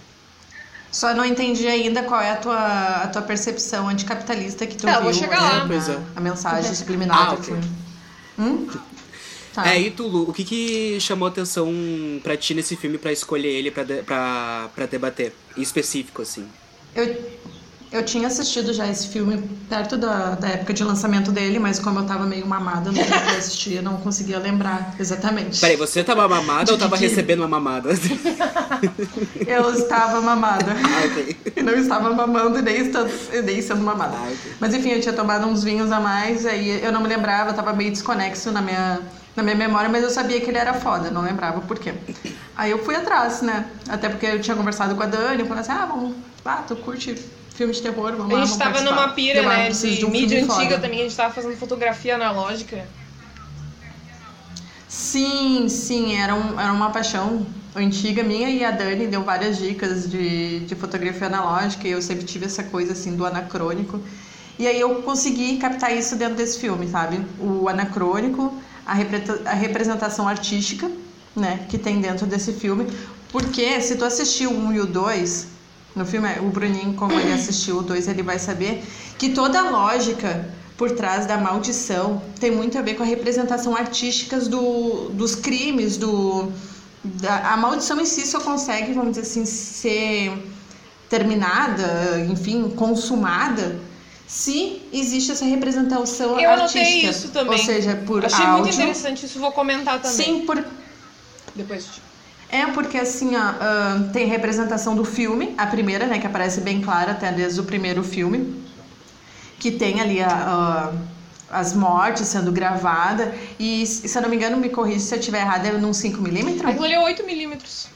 [0.90, 4.92] Só não entendi ainda qual é a tua, a tua percepção anticapitalista que tu é,
[4.94, 5.02] viu.
[5.02, 5.64] Vou chegar lá.
[5.64, 5.78] Né,
[6.14, 7.44] a, a mensagem subliminal ah, do okay.
[7.44, 7.70] filme.
[8.38, 8.68] Hum?
[9.52, 9.68] Tá.
[9.68, 11.72] É, e Tulu, o que, que chamou atenção
[12.22, 15.34] pra ti nesse filme pra escolher ele pra, de, pra, pra debater?
[15.56, 16.48] Em específico, assim.
[16.94, 17.04] Eu,
[17.92, 21.98] eu tinha assistido já esse filme perto da, da época de lançamento dele, mas como
[21.98, 25.60] eu tava meio mamada no que eu assistia, não conseguia lembrar exatamente.
[25.60, 27.02] Peraí, você tava mamada ou tava que...
[27.04, 27.90] recebendo uma mamada?
[29.44, 30.72] eu estava mamada.
[30.72, 31.36] Ah, ok.
[31.56, 33.10] E não estava mamando e nem, estando,
[33.44, 34.16] nem sendo mamada.
[34.16, 34.52] Ah, okay.
[34.60, 37.72] Mas enfim, eu tinha tomado uns vinhos a mais, aí eu não me lembrava, tava
[37.72, 39.00] meio desconexo na minha,
[39.34, 41.92] na minha memória, mas eu sabia que ele era foda, não lembrava por quê.
[42.56, 43.66] Aí eu fui atrás, né?
[43.88, 46.76] Até porque eu tinha conversado com a Dani, eu falei assim, ah, vamos, ah, tu
[46.76, 47.16] curte
[47.60, 50.42] filme de terror, vamos lá, A gente tava numa pira, né, de, de um mídia
[50.42, 50.78] antiga foda.
[50.78, 52.86] também, a gente tava fazendo fotografia analógica.
[54.88, 57.46] Sim, sim, era, um, era uma paixão
[57.76, 62.24] antiga minha e a Dani deu várias dicas de, de fotografia analógica e eu sempre
[62.24, 64.00] tive essa coisa assim do anacrônico.
[64.58, 67.20] E aí eu consegui captar isso dentro desse filme, sabe?
[67.38, 68.54] O anacrônico,
[68.86, 70.90] a, repre a representação artística,
[71.36, 72.86] né, que tem dentro desse filme.
[73.30, 75.59] Porque se tu assistiu o 1 e o 2,
[75.94, 78.82] no filme, o Bruninho, como ele assistiu o 2, ele vai saber
[79.18, 83.76] que toda a lógica por trás da maldição tem muito a ver com a representação
[83.76, 86.50] artística do, dos crimes, do,
[87.04, 90.32] da, a maldição em si só consegue, vamos dizer assim, ser
[91.08, 93.78] terminada, enfim, consumada,
[94.26, 97.06] se existe essa representação Eu artística.
[97.06, 97.58] Eu isso também.
[97.58, 98.62] Ou seja, por Achei áudio.
[98.62, 100.16] muito interessante isso, vou comentar também.
[100.16, 100.64] Sim, por...
[101.54, 102.00] Depois
[102.52, 106.80] é porque assim, ó, uh, tem representação do filme, a primeira, né, que aparece bem
[106.80, 108.64] clara até desde o primeiro filme,
[109.58, 110.92] que tem ali a,
[111.50, 113.34] as mortes sendo gravadas.
[113.58, 116.64] E se eu não me engano, me corrija se eu estiver errado, é num 5mm?
[116.64, 117.86] Aquilo ali é 8mm.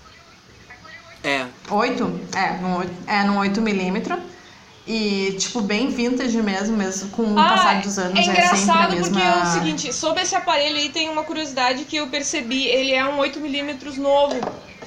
[1.23, 1.47] É.
[1.71, 2.21] 8?
[2.37, 4.19] É, num, é num 8mm.
[4.87, 8.19] E, tipo, bem vintage mesmo, mesmo com o ah, passar dos anos.
[8.19, 11.97] É engraçado é porque é o seguinte, sobre esse aparelho aí tem uma curiosidade que
[11.97, 12.67] eu percebi.
[12.67, 14.39] Ele é um 8mm novo.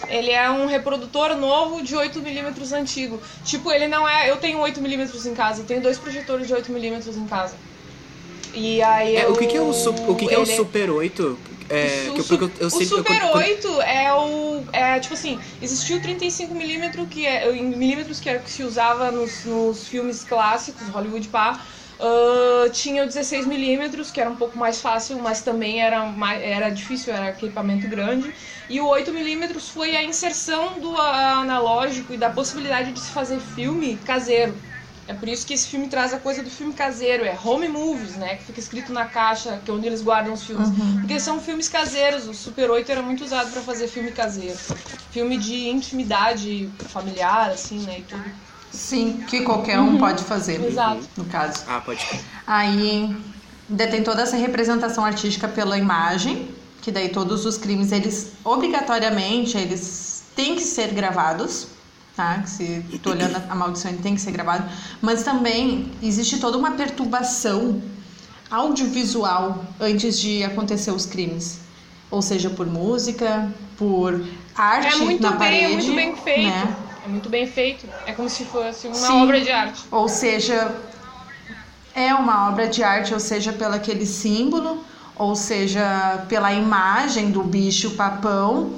[0.07, 3.19] Ele é um reprodutor novo de 8mm antigo.
[3.43, 4.29] Tipo, ele não é.
[4.29, 7.55] Eu tenho 8mm em casa, eu tenho dois projetores de 8mm em casa.
[8.53, 9.15] E aí.
[9.15, 11.39] É, eu, o que, que é o, o, que, que é o Super 8?
[11.69, 14.63] É, o, que eu, eu, o Super 8 é o.
[14.71, 19.87] É tipo assim, existiu 35mm que é, milímetros que era que se usava nos, nos
[19.87, 21.61] filmes clássicos, Hollywood pá.
[21.99, 26.69] Uh, tinha o 16mm, que era um pouco mais fácil, mas também era, mais, era
[26.69, 28.31] difícil, era equipamento grande.
[28.69, 33.97] E o 8mm foi a inserção do analógico e da possibilidade de se fazer filme
[34.05, 34.53] caseiro.
[35.07, 38.15] É por isso que esse filme traz a coisa do filme caseiro, é home movies,
[38.17, 38.35] né?
[38.35, 40.67] Que fica escrito na caixa, que é onde eles guardam os filmes.
[40.67, 40.99] Uhum.
[40.99, 42.27] Porque são filmes caseiros.
[42.27, 44.57] O Super 8 era muito usado para fazer filme caseiro.
[45.11, 47.99] Filme de intimidade familiar, assim, né?
[47.99, 48.23] E tudo.
[48.69, 49.97] Sim, que qualquer um uhum.
[49.97, 50.61] pode fazer.
[50.61, 51.07] Exato.
[51.15, 51.63] No caso.
[51.67, 52.05] Ah, pode.
[52.45, 53.15] Aí
[53.69, 56.49] detém toda essa representação artística pela imagem,
[56.81, 61.76] que daí todos os crimes, eles obrigatoriamente, eles têm que ser gravados
[62.17, 62.43] tá?
[62.45, 64.67] Se tu olhando a maldição, ele tem que ser gravado.
[64.99, 67.79] Mas também existe toda uma perturbação
[68.49, 71.59] audiovisual antes de acontecer os crimes.
[72.09, 74.25] Ou seja, por música, por
[74.55, 75.63] arte é muito na bem, parede.
[75.63, 76.47] É muito bem feito.
[76.47, 76.75] Né?
[77.05, 77.87] É muito bem feito.
[78.05, 79.21] É como se fosse uma Sim.
[79.21, 79.83] obra de arte.
[79.91, 80.75] Ou seja,
[81.93, 84.83] é uma obra de arte, ou seja, pelo aquele símbolo,
[85.15, 88.73] ou seja, pela imagem do bicho papão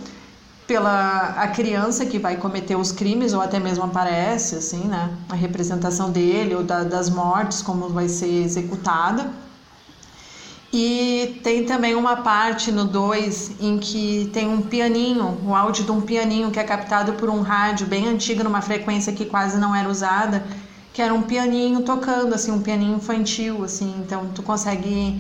[0.69, 5.09] pela a criança que vai cometer os crimes ou até mesmo aparece assim, né?
[5.27, 9.31] A representação dele ou da, das mortes como vai ser executada.
[10.71, 15.91] E tem também uma parte no 2 em que tem um pianinho, o áudio de
[15.91, 19.73] um pianinho que é captado por um rádio bem antigo, numa frequência que quase não
[19.73, 20.43] era usada,
[20.93, 25.19] que era um pianinho tocando, assim, um pianinho infantil, assim, então tu consegue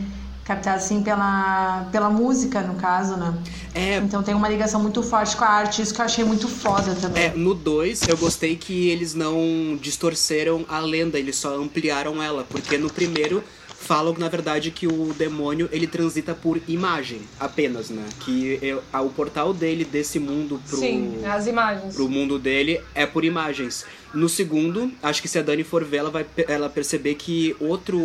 [0.49, 3.37] captar assim pela, pela música, no caso, né?
[3.75, 3.97] É...
[3.97, 6.95] Então tem uma ligação muito forte com a arte, isso que eu achei muito foda
[6.95, 7.25] também.
[7.25, 12.43] É, no 2 eu gostei que eles não distorceram a lenda, eles só ampliaram ela,
[12.49, 18.03] porque no primeiro falam na verdade que o demônio ele transita por imagem apenas, né?
[18.21, 21.93] Que eu, a, o portal dele desse mundo pro Sim, as imagens.
[21.93, 23.85] pro mundo dele é por imagens.
[24.11, 27.99] No segundo, acho que se a Dani for ver, ela vai ela perceber que outro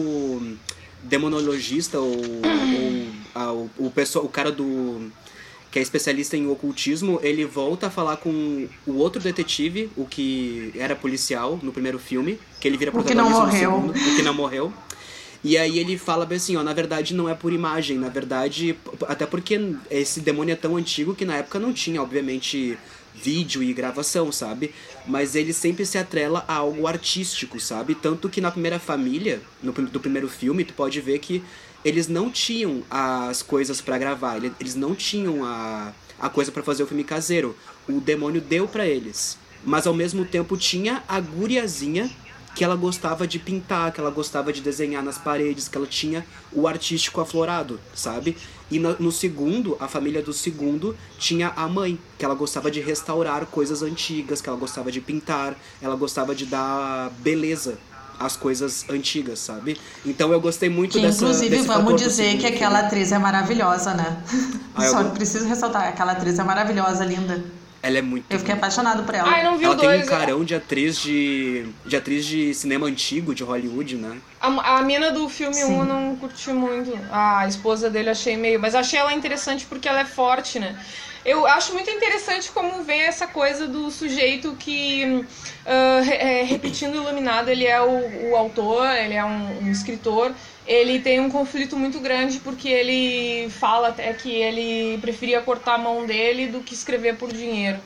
[1.04, 5.10] demonologista ou, ou a, o, o, pessoal, o cara do
[5.70, 10.72] que é especialista em ocultismo, ele volta a falar com o outro detetive, o que
[10.76, 13.70] era policial no primeiro filme, que ele vira protagonista o que não morreu.
[13.70, 14.72] no segundo, o que não morreu.
[15.42, 18.78] E aí ele fala bem assim, ó, na verdade não é por imagem, na verdade,
[19.08, 22.78] até porque esse demônio é tão antigo que na época não tinha, obviamente,
[23.14, 24.74] vídeo e gravação, sabe?
[25.06, 27.94] Mas ele sempre se atrela a algo artístico, sabe?
[27.94, 31.42] Tanto que na primeira família, no do primeiro filme, tu pode ver que
[31.84, 36.82] eles não tinham as coisas para gravar, eles não tinham a, a coisa para fazer
[36.82, 37.54] o filme caseiro.
[37.88, 39.38] O demônio deu para eles.
[39.62, 42.10] Mas ao mesmo tempo tinha a guriazinha
[42.54, 46.24] que ela gostava de pintar, que ela gostava de desenhar nas paredes, que ela tinha
[46.52, 48.36] o artístico aflorado, sabe?
[48.70, 52.80] E no, no, segundo, a família do segundo tinha a mãe, que ela gostava de
[52.80, 57.76] restaurar coisas antigas, que ela gostava de pintar, ela gostava de dar beleza
[58.18, 59.78] às coisas antigas, sabe?
[60.06, 61.24] Então eu gostei muito que, dessa.
[61.24, 64.22] Inclusive, vamos dizer que aquela atriz é maravilhosa, né?
[64.74, 65.10] Ah, Só eu...
[65.10, 67.44] preciso ressaltar, aquela atriz é maravilhosa, linda.
[67.84, 68.24] Ela é muito.
[68.30, 69.28] Eu fiquei apaixonado por ela.
[69.28, 71.66] Ai, não vi ela o tem dois, um carão de atriz de.
[71.84, 74.16] de atriz de cinema antigo, de Hollywood, né?
[74.40, 76.98] A, a mina do filme 1 um eu não curti muito.
[77.12, 78.58] a esposa dele achei meio.
[78.58, 80.74] Mas achei ela interessante porque ela é forte, né?
[81.26, 85.04] Eu acho muito interessante como vem essa coisa do sujeito que,
[85.66, 90.32] uh, é, repetindo Iluminado, ele é o, o autor, ele é um, um escritor,
[90.66, 95.78] ele tem um conflito muito grande porque ele fala até que ele preferia cortar a
[95.78, 97.78] mão dele do que escrever por dinheiro.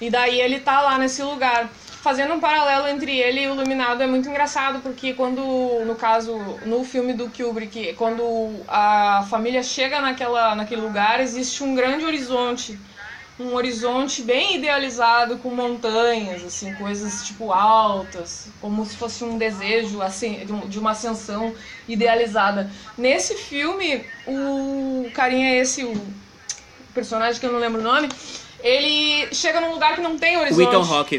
[0.00, 1.70] E daí ele tá lá nesse lugar.
[2.00, 5.42] Fazendo um paralelo entre ele e o Iluminado é muito engraçado, porque quando,
[5.84, 8.22] no caso, no filme do Kubrick, quando
[8.68, 12.78] a família chega naquela, naquele lugar, existe um grande horizonte
[13.38, 20.02] um horizonte bem idealizado com montanhas, assim, coisas tipo altas, como se fosse um desejo
[20.02, 21.54] assim, de uma ascensão
[21.86, 22.70] idealizada.
[22.96, 25.94] Nesse filme, o carinha esse, o
[26.92, 28.08] personagem que eu não lembro o nome,
[28.60, 30.68] ele chega num lugar que não tem horizonte.
[30.68, 31.18] Ethan Hawke.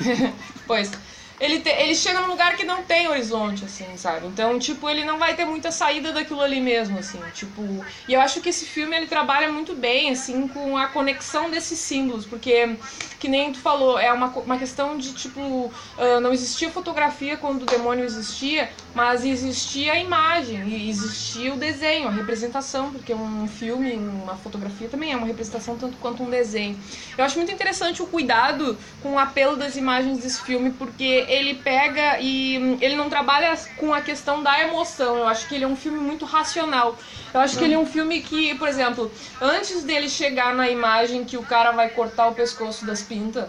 [0.66, 0.90] pois
[1.38, 4.26] ele, te, ele chega num lugar que não tem horizonte, assim, sabe?
[4.26, 7.62] Então, tipo, ele não vai ter muita saída daquilo ali mesmo, assim, tipo...
[8.08, 11.78] E eu acho que esse filme, ele trabalha muito bem, assim, com a conexão desses
[11.78, 12.76] símbolos, porque,
[13.18, 17.62] que nem tu falou, é uma, uma questão de, tipo, uh, não existia fotografia quando
[17.62, 23.94] o demônio existia, mas existia a imagem, existia o desenho, a representação, porque um filme,
[23.94, 26.78] uma fotografia também é uma representação tanto quanto um desenho.
[27.16, 31.54] Eu acho muito interessante o cuidado com o apelo das imagens desse filme, porque ele
[31.54, 35.18] pega e hum, ele não trabalha com a questão da emoção.
[35.18, 36.96] Eu acho que ele é um filme muito racional.
[37.32, 39.10] Eu acho que ele é um filme que, por exemplo,
[39.40, 43.48] antes dele chegar na imagem que o cara vai cortar o pescoço das pintas,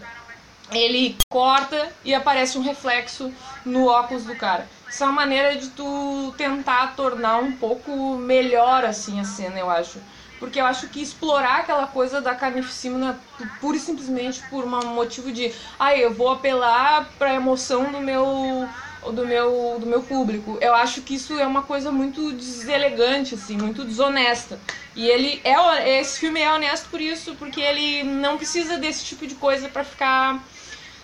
[0.72, 3.34] ele corta e aparece um reflexo
[3.66, 4.68] no óculos do cara.
[4.90, 9.70] Isso é uma maneira de tu tentar tornar um pouco melhor assim a cena, eu
[9.70, 10.00] acho.
[10.40, 13.20] Porque eu acho que explorar aquela coisa da carnificina
[13.60, 18.70] pura e simplesmente por um motivo de, ah, eu vou apelar pra emoção do meu
[19.14, 20.58] do meu do meu público.
[20.62, 24.60] Eu acho que isso é uma coisa muito deselegante assim, muito desonesta.
[24.96, 29.26] E ele é esse filme é honesto por isso, porque ele não precisa desse tipo
[29.28, 30.44] de coisa para ficar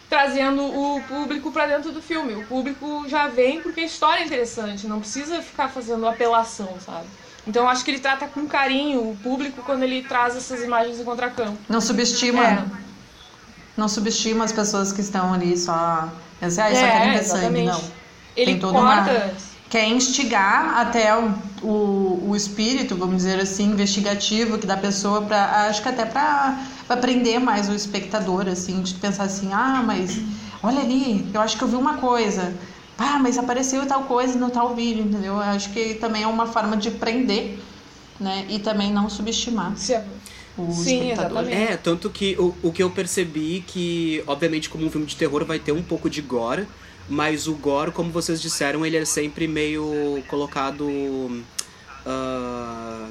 [0.10, 2.36] trazendo o público para dentro do filme.
[2.36, 7.08] O público já vem porque a história é interessante, não precisa ficar fazendo apelação, sabe?
[7.45, 10.99] Então eu acho que ele trata com carinho o público quando ele traz essas imagens
[10.99, 11.58] em contracampo.
[11.67, 12.43] Não subestima.
[12.43, 12.63] É.
[13.75, 15.73] Não subestima as pessoas que estão ali só.
[16.41, 17.82] Ah, só é, querem ver sangue, não.
[18.36, 19.12] Ele Tem toda corta...
[19.12, 25.23] uma quer instigar até o, o, o, espírito, vamos dizer assim, investigativo que da pessoa
[25.23, 30.19] para acho que até para aprender mais o espectador assim, de pensar assim: "Ah, mas
[30.62, 32.53] olha ali, eu acho que eu vi uma coisa"
[32.97, 35.34] ah, mas apareceu tal coisa no tal vídeo, entendeu?
[35.34, 37.58] Eu acho que também é uma forma de prender,
[38.19, 38.45] né?
[38.49, 39.75] E também não subestimar.
[39.75, 39.99] Sim.
[40.58, 41.56] o Sim, exatamente.
[41.56, 45.43] É, tanto que o, o que eu percebi que, obviamente, como um filme de terror
[45.45, 46.67] vai ter um pouco de gore,
[47.10, 50.88] mas o gore, como vocês disseram, ele é sempre meio colocado
[52.06, 53.10] ah,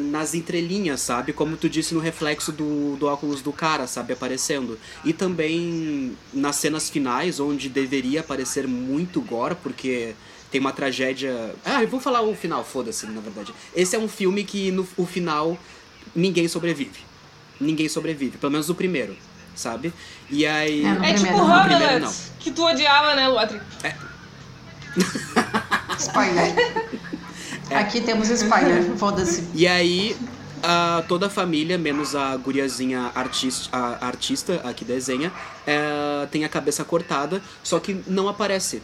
[0.00, 1.32] nas entrelinhas, sabe?
[1.32, 4.12] Como tu disse no reflexo do, do óculos do cara, sabe?
[4.12, 4.78] Aparecendo.
[5.04, 10.14] E também nas cenas finais, onde deveria aparecer muito gore, porque
[10.50, 11.54] tem uma tragédia.
[11.64, 13.52] Ah, eu vou falar o final, foda-se, na verdade.
[13.74, 15.58] Esse é um filme que no o final
[16.14, 17.00] ninguém sobrevive.
[17.60, 19.16] Ninguém sobrevive, pelo menos o primeiro,
[19.54, 19.92] sabe?
[20.30, 20.84] E aí.
[20.84, 23.60] É, É tipo primeiro Hamlet, que tu odiava, né, Luatri?
[25.98, 26.54] Spoiler.
[27.70, 29.44] Aqui temos spoiler, foda-se.
[29.54, 30.16] E aí,
[30.62, 35.32] a- toda a família, menos a guriazinha artista, a artista a que desenha,
[35.66, 38.82] é, tem a cabeça cortada, só que não aparece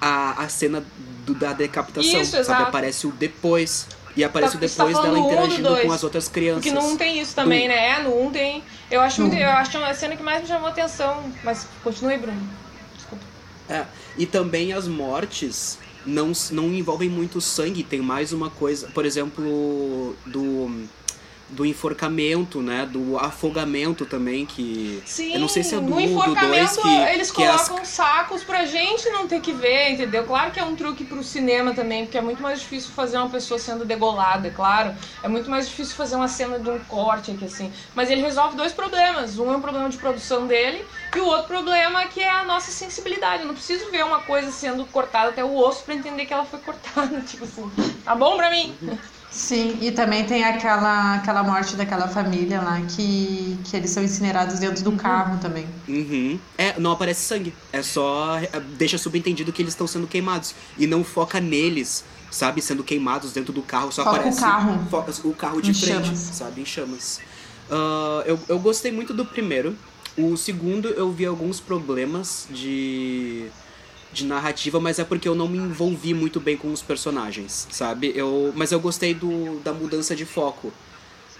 [0.00, 0.84] a, a cena
[1.26, 2.42] do- da decapitação, Isso, sabe?
[2.42, 2.62] exato.
[2.64, 3.86] Aparece o depois.
[4.16, 6.62] E aparece Tá- tá depois dela um ou do interagindo com as outras crianças.
[6.62, 7.68] Porque no 1 tem isso também, Um.
[7.68, 7.88] né?
[7.98, 8.62] É, no 1 tem.
[8.88, 9.38] Eu acho, muito, Um.
[9.40, 11.20] eu acho uma cena que mais me chamou a atenção.
[11.42, 12.40] Mas continue, Bruno.
[12.94, 13.24] Desculpa.
[13.68, 13.84] É,
[14.16, 20.16] e também as mortes não, não envolvem muito sangue, tem mais uma coisa, por exemplo,
[20.26, 20.84] do,
[21.50, 22.88] do enforcamento, né?
[22.90, 25.02] Do afogamento também, que.
[25.04, 26.88] Sim, eu não sei se é do no 1 ou do 2 enforcamento que.
[27.14, 30.24] eles que as- colocam sacos pra gente não ter que ver, entendeu?
[30.24, 33.28] Claro que é um truque pro cinema também, porque é muito mais difícil fazer uma
[33.28, 34.94] pessoa sendo degolada, é claro.
[35.22, 37.70] É muito mais difícil fazer uma cena de um corte aqui, assim.
[37.94, 39.38] Mas ele resolve dois problemas.
[39.38, 40.84] Um é um problema de produção dele,
[41.16, 43.42] e o outro problema que é a nossa sensibilidade.
[43.42, 46.44] Eu não preciso ver uma coisa sendo cortada até o osso pra entender que ela
[46.44, 47.20] foi cortada.
[47.26, 47.70] Tipo assim,
[48.04, 48.74] tá bom pra mim?
[49.30, 54.60] Sim, e também tem aquela, aquela morte daquela família lá que, que eles são incinerados
[54.60, 55.66] dentro do carro também.
[55.88, 56.38] Uhum.
[56.56, 57.52] É, não aparece sangue.
[57.72, 58.38] É só.
[58.38, 60.54] é, Deixa subentendido que eles estão sendo queimados.
[60.78, 62.62] E não foca neles, sabe?
[62.62, 63.90] Sendo queimados dentro do carro.
[63.90, 64.40] Só Foca o aparece.
[64.40, 64.86] carro.
[64.88, 66.18] foca o carro de Em frente, chamas.
[66.20, 66.60] sabe?
[66.60, 67.20] Em chamas.
[67.68, 69.76] Ah, eu, eu gostei muito do primeiro.
[70.16, 73.46] O segundo eu vi alguns problemas de.
[74.12, 78.12] De narrativa, mas é porque eu não me envolvi muito bem com os personagens, sabe?
[78.14, 80.72] Eu, mas eu gostei do, da mudança de foco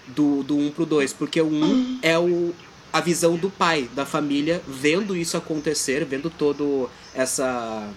[0.08, 2.52] do, do 1 pro 2, porque o 1 é o,
[2.92, 7.88] a visão do pai, da família, vendo isso acontecer, vendo todo essa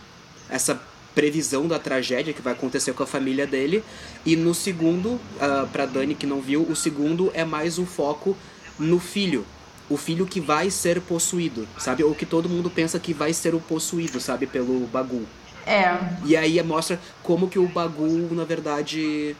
[0.48, 0.80] essa
[1.14, 3.84] previsão da tragédia que vai acontecer com a família dele.
[4.24, 8.38] E no segundo, ah, pra Dani que não viu, o segundo é mais um foco
[8.78, 9.44] no filho.
[9.90, 12.04] O filho que vai ser possuído, sabe?
[12.04, 14.46] Ou que todo mundo pensa que vai ser o possuído, sabe?
[14.46, 15.26] Pelo Bagu.
[15.66, 19.36] É, E aí mostra como que o Bagu, na verdade,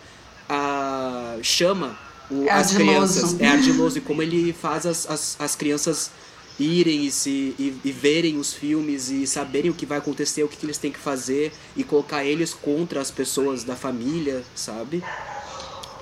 [0.50, 1.98] ah, chama
[2.30, 3.40] o- É as crianças.
[3.40, 3.98] É ardiloso.
[3.98, 6.12] E como ele faz as, as, as crianças
[6.60, 10.48] irem e, se, e, e verem os filmes e saberem o que vai acontecer, o
[10.48, 15.04] que, que eles têm que fazer e colocar eles contra as pessoas da família, sabe?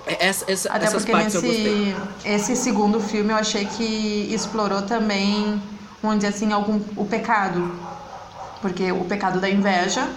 [0.05, 5.61] Essa, essa, até essas porque nesse esse segundo filme eu achei que explorou também,
[6.01, 7.71] vamos dizer assim, algum, o pecado.
[8.61, 10.07] Porque o pecado da inveja,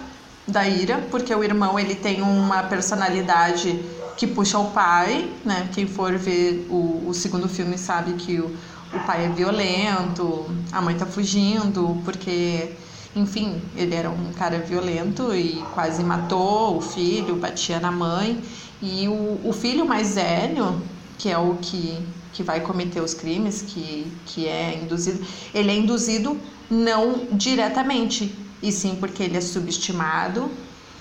[0.47, 3.79] da ira, porque o irmão ele tem uma personalidade
[4.15, 5.69] que puxa o pai, né?
[5.73, 8.45] Quem for ver o, o segundo filme sabe que o,
[8.93, 12.73] o pai é violento, a mãe tá fugindo, porque,
[13.15, 18.41] enfim, ele era um cara violento e quase matou o filho, batia na mãe.
[18.81, 20.81] E o, o filho mais velho,
[21.17, 21.99] que é o que,
[22.31, 26.39] que vai cometer os crimes, que, que é induzido, ele é induzido
[26.69, 30.49] não diretamente, e sim porque ele é subestimado,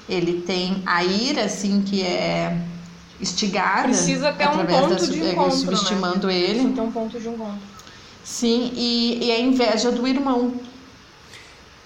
[0.09, 2.57] ele tem a ira, assim, que é
[3.21, 6.35] instigada Precisa ter um ponto da, de é, encontro, subestimando né?
[6.35, 6.53] ele.
[6.55, 7.59] Precisa ter um ponto de encontro.
[8.25, 10.55] Sim, e, e a inveja do irmão.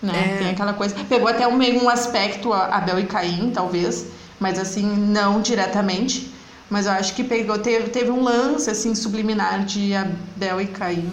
[0.03, 0.35] Né?
[0.35, 0.39] É.
[0.39, 0.95] Tem aquela coisa.
[1.09, 4.07] Pegou até um, meio um aspecto a- Abel e Caim, talvez,
[4.43, 6.29] mas assim, não diretamente.
[6.69, 11.09] Mas eu acho que pegou, teve, teve um lance assim subliminar de Abel e Caim,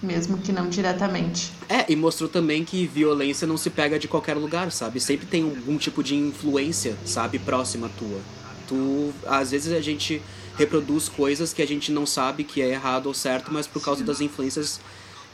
[0.00, 1.50] mesmo que não diretamente.
[1.68, 5.00] É, e mostrou também que violência não se pega de qualquer lugar, sabe?
[5.00, 8.20] Sempre tem algum tipo de influência, sabe, próxima tua.
[8.68, 10.22] Tu, às vezes a gente
[10.56, 14.04] reproduz coisas que a gente não sabe que é errado ou certo, mas por causa
[14.04, 14.80] das influências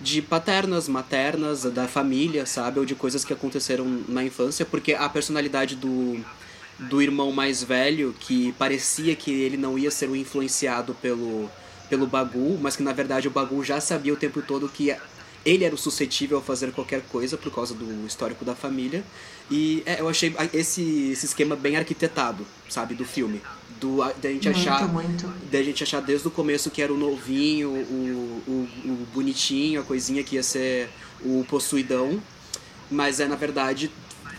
[0.00, 2.78] de paternas, maternas, da família, sabe?
[2.78, 6.22] Ou de coisas que aconteceram na infância, porque a personalidade do,
[6.78, 11.50] do irmão mais velho, que parecia que ele não ia ser influenciado pelo,
[11.88, 14.94] pelo Bagu, mas que na verdade o Bagu já sabia o tempo todo que
[15.44, 19.04] ele era o suscetível a fazer qualquer coisa por causa do histórico da família.
[19.50, 23.40] E é, eu achei esse, esse esquema bem arquitetado, sabe, do filme.
[23.80, 25.26] Do, da gente Muito, achar muito.
[25.50, 29.84] da gente achar desde o começo que era o novinho, o, o, o bonitinho, a
[29.84, 30.88] coisinha que ia ser
[31.22, 32.20] o possuidão,
[32.90, 33.90] mas é na verdade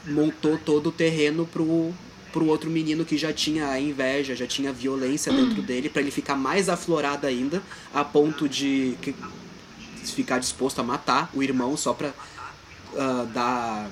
[0.07, 1.93] montou todo o terreno pro,
[2.37, 6.11] para um outro menino que já tinha inveja, já tinha violência dentro dele, para ele
[6.11, 9.15] ficar mais aflorado ainda, a ponto de que-
[10.03, 12.13] ficar disposto a matar o irmão só pra
[12.95, 13.89] ah, dar,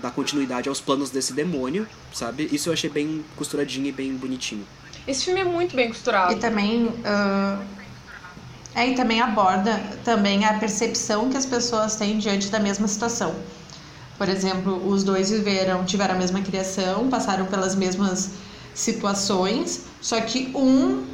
[0.00, 2.48] dar continuidade aos planos desse demônio, sabe?
[2.52, 4.64] Isso eu achei bem costuradinho e bem bonitinho.
[5.06, 6.32] Esse filme é muito bem costurado.
[6.32, 6.88] E também.
[7.04, 7.60] ah,
[8.76, 13.34] é, e também aborda também a percepção que as pessoas têm diante da mesma situação.
[14.18, 18.32] Por exemplo, os dois viveram, tiveram a mesma criação, passaram pelas mesmas
[18.74, 21.04] situações, só que um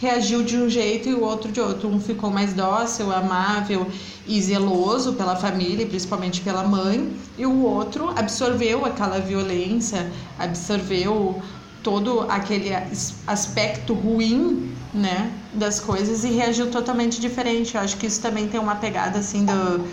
[0.00, 1.88] reagiu de um jeito e o outro de outro.
[1.88, 3.88] Um ficou mais dócil, amável
[4.26, 11.42] e zeloso pela família, principalmente pela mãe, e o outro absorveu aquela violência, absorveu
[11.82, 17.74] todo aquele as- aspecto ruim, né, das coisas e reagiu totalmente diferente.
[17.74, 19.84] Eu acho que isso também tem uma pegada assim do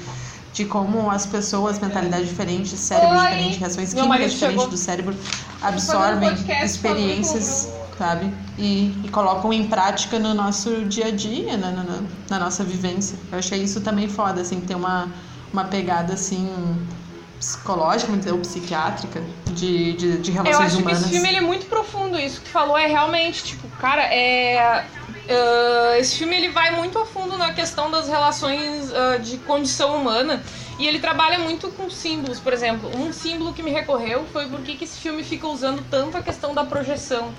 [0.55, 3.23] de como as pessoas, mentalidade diferente, cérebro Oi!
[3.23, 5.13] diferente, reações químicas diferentes do cérebro
[5.61, 6.33] absorvem
[6.63, 8.31] experiências, sabe?
[8.57, 11.83] E, e colocam em prática no nosso dia a dia, na, na,
[12.29, 13.17] na nossa vivência.
[13.29, 15.09] Eu achei isso também foda, assim, ter uma,
[15.51, 16.49] uma pegada assim
[17.37, 20.99] psicológica, ou psiquiátrica de, de, de Eu relações acho humanas.
[20.99, 22.17] que esse filme é muito profundo.
[22.17, 24.85] Isso que tu falou é realmente, tipo, cara, é.
[25.29, 29.97] Ah, esse filme ele vai muito a fundo na questão das relações ah, de condição
[29.97, 30.43] humana
[30.77, 32.39] e ele trabalha muito com símbolos.
[32.39, 36.17] Por exemplo, um símbolo que me recorreu foi por que esse filme fica usando tanto
[36.17, 37.33] a questão da projeção.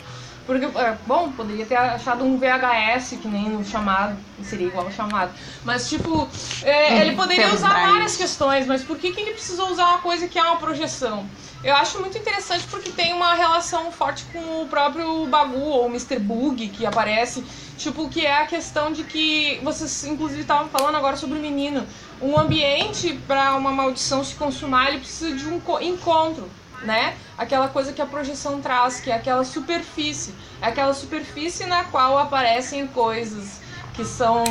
[0.47, 4.93] Porque, é, bom, poderia ter achado um VHS, que nem no chamado, seria igual ao
[4.93, 5.33] chamado.
[5.65, 6.31] Mas, tipo,
[6.63, 9.99] é, Hum, ele poderia usar várias questões, mas por que, que ele precisou usar uma
[9.99, 11.29] coisa que é uma projeção?
[11.67, 16.17] Eu acho muito interessante porque tem uma relação forte com o próprio Bagu ou Mr.
[16.21, 17.45] Bug que aparece.
[17.77, 21.85] Tipo, que é a questão de que vocês, inclusive, estavam falando agora sobre o menino.
[22.23, 26.49] Um ambiente para uma maldição se consumar, ele precisa de um co- encontro,
[26.83, 27.17] né?
[27.37, 30.33] Aquela coisa que a projeção traz, que é aquela superfície.
[30.63, 33.61] É aquela superfície na qual aparecem coisas
[33.93, 34.45] que são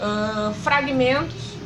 [0.00, 1.56] ah, fragmentos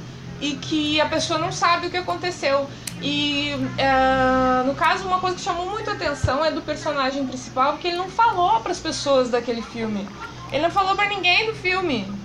[0.43, 2.69] e que a pessoa não sabe o que aconteceu.
[3.05, 3.51] E
[3.81, 7.89] ah, no caso, uma coisa que chamou muito a atenção é do personagem principal, porque
[7.89, 10.17] ele não falou para as pessoas daquele filme.
[10.51, 12.23] Ele não falou para ninguém do filme.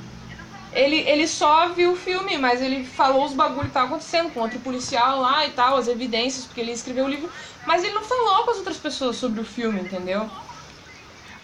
[0.72, 4.42] Ele, ele só viu o filme, mas ele falou os bagulho que tava acontecendo com
[4.42, 7.32] outro policial lá e tal, as evidências, porque ele escreveu o livro,
[7.66, 10.32] mas ele não falou com as outras pessoas sobre o filme, entendeu?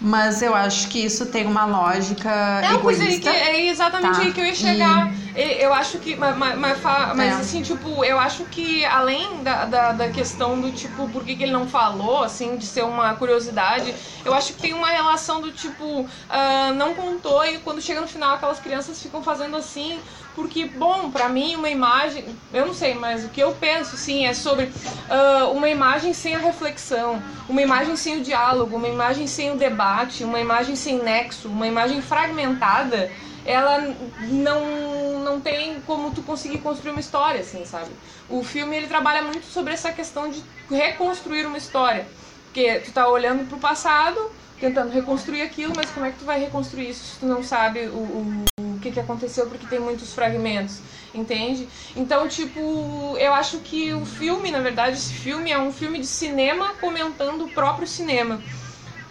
[0.05, 3.31] Mas eu acho que isso tem uma lógica Não, pois é, egoísta.
[3.31, 4.21] que- é exatamente Tá.
[4.21, 5.13] aí que eu ia chegar.
[5.33, 6.13] E- Eu acho que.
[6.17, 7.29] Mas, mas, mas É.
[7.31, 11.43] assim, tipo, eu acho que além da, da, da questão do tipo, por que, que
[11.43, 13.95] ele não falou, assim, de ser uma curiosidade,
[14.25, 18.07] eu acho que tem uma relação do tipo, ah, não contou e quando chega no
[18.07, 20.03] final aquelas crianças ficam fazendo assim.
[20.35, 24.25] Porque, bom, pra mim uma imagem, eu não sei, mas o que eu penso, sim,
[24.25, 24.71] é sobre
[25.09, 29.55] ah, uma imagem sem a reflexão, uma imagem sem o diálogo, uma imagem sem o
[29.55, 33.11] debate, uma imagem sem nexo, uma imagem fragmentada,
[33.45, 37.91] ela não, não tem como tu conseguir construir uma história, assim, sabe?
[38.29, 42.07] O filme, ele trabalha muito sobre essa questão de reconstruir uma história.
[42.45, 46.39] Porque tu tá olhando pro passado, tentando reconstruir aquilo, mas como é que tu vai
[46.39, 48.45] reconstruir isso se tu não sabe o, o
[48.83, 50.81] que, que aconteceu porque tem muitos fragmentos,
[51.13, 51.67] entende?
[51.95, 56.07] Então, tipo, eu acho que o filme, na verdade, esse filme é um filme de
[56.07, 58.43] cinema comentando o próprio cinema.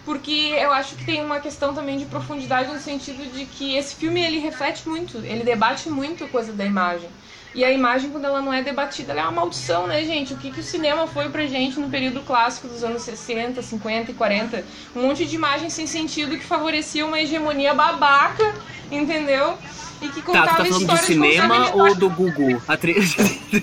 [0.05, 3.95] Porque eu acho que tem uma questão também de profundidade no sentido de que esse
[3.95, 7.09] filme ele reflete muito, ele debate muito a coisa da imagem.
[7.55, 10.33] E a imagem, quando ela não é debatida, ela é uma maldição, né, gente?
[10.33, 14.11] O que, que o cinema foi pra gente no período clássico dos anos 60, 50
[14.11, 14.65] e 40?
[14.95, 18.55] Um monte de imagens sem sentido que favorecia uma hegemonia babaca,
[18.91, 19.55] entendeu?
[20.01, 22.61] E que Tá, contava tu tá falando do histórias com cinema ou do Google?
[22.67, 23.15] Atriz...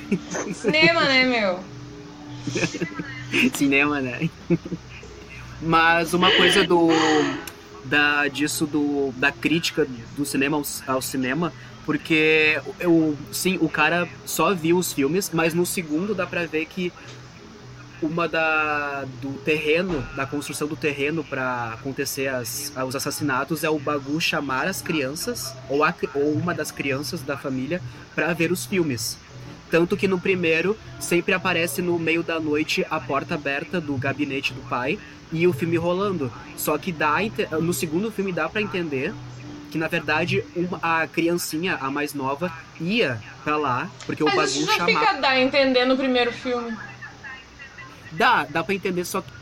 [0.55, 1.61] Cinema, né, meu?
[3.55, 4.30] cinema, né?
[5.61, 6.88] Mas uma coisa do
[7.84, 9.86] da disso do da crítica
[10.16, 11.53] do cinema ao, ao cinema,
[11.91, 16.66] porque eu sim, o cara só viu os filmes, mas no segundo dá pra ver
[16.66, 16.93] que
[18.01, 23.76] uma da do terreno, da construção do terreno pra acontecer as, os assassinatos é o
[23.76, 27.82] Bagu chamar as crianças ou, a, ou uma das crianças da família
[28.14, 29.18] pra ver os filmes.
[29.68, 34.53] Tanto que no primeiro sempre aparece no meio da noite a porta aberta do gabinete
[34.53, 34.97] do pai
[35.32, 36.32] e o filme rolando.
[36.57, 37.16] Só que dá
[37.61, 39.12] no segundo filme dá pra entender
[39.71, 44.35] que na verdade uma, a criancinha, a mais nova, ia pra lá porque o Mas
[44.35, 44.99] Bagu isso já chamava.
[45.01, 46.77] fica a dar a entender no primeiro filme.
[48.12, 49.33] Dá, dá pra entender só que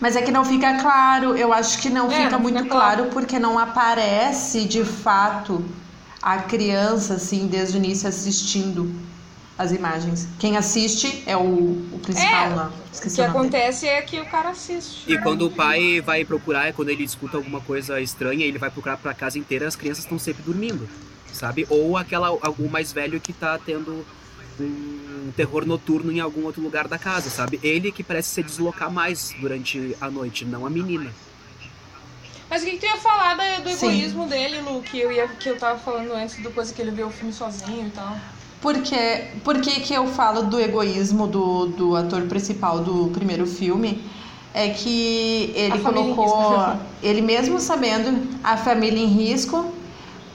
[0.00, 2.68] Mas é que não fica claro, eu acho que não É, fica não muito fica
[2.68, 3.04] claro.
[3.04, 5.64] claro porque não aparece de fato
[6.22, 8.90] a criança, assim, desde o início assistindo.
[9.56, 10.26] As imagens.
[10.38, 12.66] Quem assiste é o, o principal É, lá.
[12.68, 13.38] O Esqueci que o dele.
[13.38, 15.04] acontece é que o cara assiste.
[15.10, 18.70] E quando o pai vai procurar, é quando ele escuta alguma coisa estranha, ele vai
[18.70, 20.88] procurar pra casa inteira, as crianças estão sempre dormindo,
[21.32, 21.66] sabe?
[21.70, 24.04] Ou aquela o mais velho que tá tendo
[24.60, 27.58] um terror noturno em algum outro lugar da casa, sabe?
[27.62, 31.10] Ele que parece se deslocar mais durante a noite, não a menina.
[32.48, 33.88] Mas o que, que tu ia falar do Sim.
[33.88, 34.80] egoísmo dele, Lu?
[34.82, 37.32] Que eu, ia, que eu tava falando antes do coisa que ele vê o filme
[37.32, 38.16] sozinho e tal.
[38.64, 44.02] Porque, por que eu falo do egoísmo do, do ator principal do primeiro filme?
[44.54, 46.78] É que ele A colocou, risco.
[47.02, 49.66] ele mesmo sabendo a família em risco,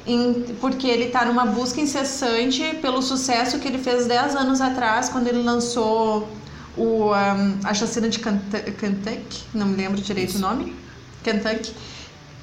[0.05, 5.09] em- porque ele está numa busca incessante pelo sucesso que ele fez 10 anos atrás,
[5.09, 6.29] quando ele lançou
[6.77, 10.75] o, um, a chacina de Kentu- Kentucky, não me lembro direito o nome,
[11.23, 11.71] Kentucky,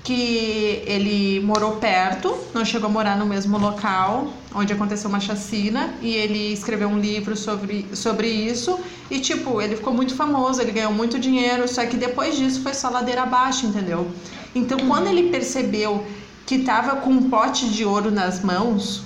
[0.07, 5.95] que ele morou perto, não chegou a morar no mesmo local onde aconteceu uma chacina
[6.01, 8.79] e ele escreveu um livro sobre, sobre isso
[9.11, 12.73] e tipo, ele ficou muito famoso, ele ganhou muito dinheiro, só que depois disso foi
[12.73, 14.09] só ladeira abaixo, entendeu?
[14.55, 16.07] Então quando ele percebeu
[16.47, 19.03] que tava com um pote de ouro nas mãos,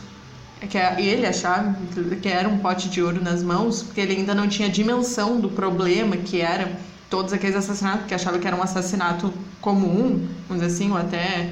[0.68, 1.78] que ele achava
[2.20, 5.48] que era um pote de ouro nas mãos, porque ele ainda não tinha dimensão do
[5.48, 6.78] problema que era
[7.10, 11.50] todos aqueles assassinatos, que achava que era um assassinato comum, vamos dizer assim, ou até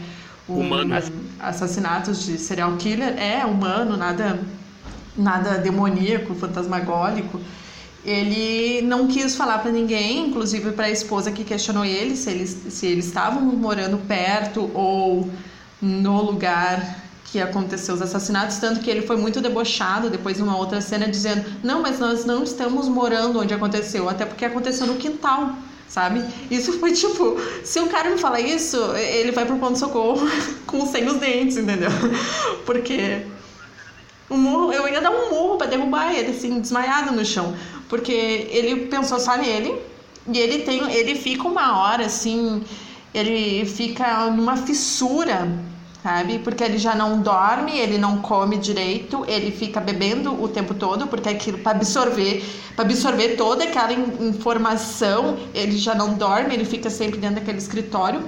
[0.49, 0.95] um- Humano.
[1.41, 4.39] assassinatos de serial killer, é humano, nada
[5.17, 7.41] nada demoníaco, fantasmagólico.
[8.05, 12.51] Ele não quis falar para ninguém, inclusive para a esposa que questionou ele se eles
[12.71, 15.29] se eles estavam morando perto ou
[15.83, 16.97] no lugar
[17.31, 21.07] que aconteceu os assassinatos, tanto que ele foi muito debochado depois de uma outra cena
[21.09, 25.55] dizendo: "Não, mas nós não estamos morando onde aconteceu, até porque aconteceu no quintal".
[25.89, 26.23] Sabe?
[26.51, 30.21] Isso foi tipo, se o cara me falar isso, ele vai pro ponto socorro
[30.67, 31.91] com sem os dentes, entendeu?
[32.67, 33.25] Porque
[34.31, 37.55] um murro, eu ia dar um murro pra derrubar ele, assim, desmaiado no chão.
[37.89, 39.75] Porque ele pensou só nele
[40.31, 40.93] e ele tem.
[40.93, 42.63] Ele fica uma hora, assim,
[43.15, 45.49] ele fica numa fissura,
[46.09, 46.39] sabe?
[46.39, 51.07] Porque ele já não dorme, ele não come direito, ele fica bebendo o tempo todo,
[51.07, 52.43] porque aquilo para absorver,
[52.75, 57.59] para absorver toda aquela in- informação, ele já não dorme, ele fica sempre dentro daquele
[57.59, 58.23] escritório.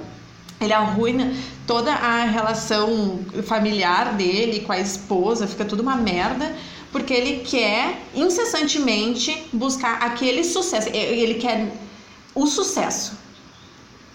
[0.59, 1.33] Ele arruina
[1.65, 3.19] toda a relação
[3.51, 6.55] familiar dele com a esposa, fica tudo uma merda,
[6.91, 10.87] porque ele quer incessantemente buscar aquele sucesso.
[10.93, 11.57] Ele quer
[12.35, 13.13] o sucesso,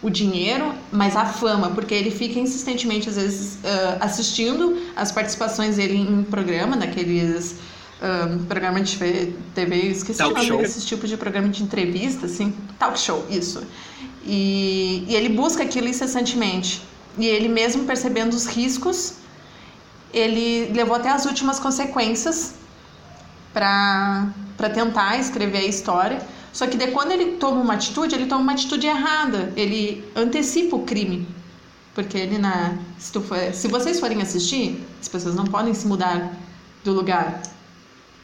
[0.06, 5.74] o dinheiro, mas a fama, porque ele fica insistentemente, às vezes, ah, assistindo as participações
[5.76, 7.56] dele em programa, daqueles
[8.00, 10.58] ah, programas de TV, esqueci Talk o nome show.
[10.58, 13.66] desses tipos de programa de entrevista, assim, talk show, isso.
[14.24, 16.82] E, e ele busca aquilo incessantemente.
[17.18, 19.14] E ele mesmo percebendo os riscos,
[20.14, 22.54] ele levou até as últimas consequências
[23.52, 24.30] para
[24.72, 26.35] tentar escrever a história.
[26.56, 29.52] Só que de quando ele toma uma atitude, ele toma uma atitude errada.
[29.54, 31.28] Ele antecipa o crime.
[31.94, 32.78] Porque ele na.
[32.98, 36.32] Se, tu for, se vocês forem assistir, as pessoas não podem se mudar
[36.82, 37.42] do lugar.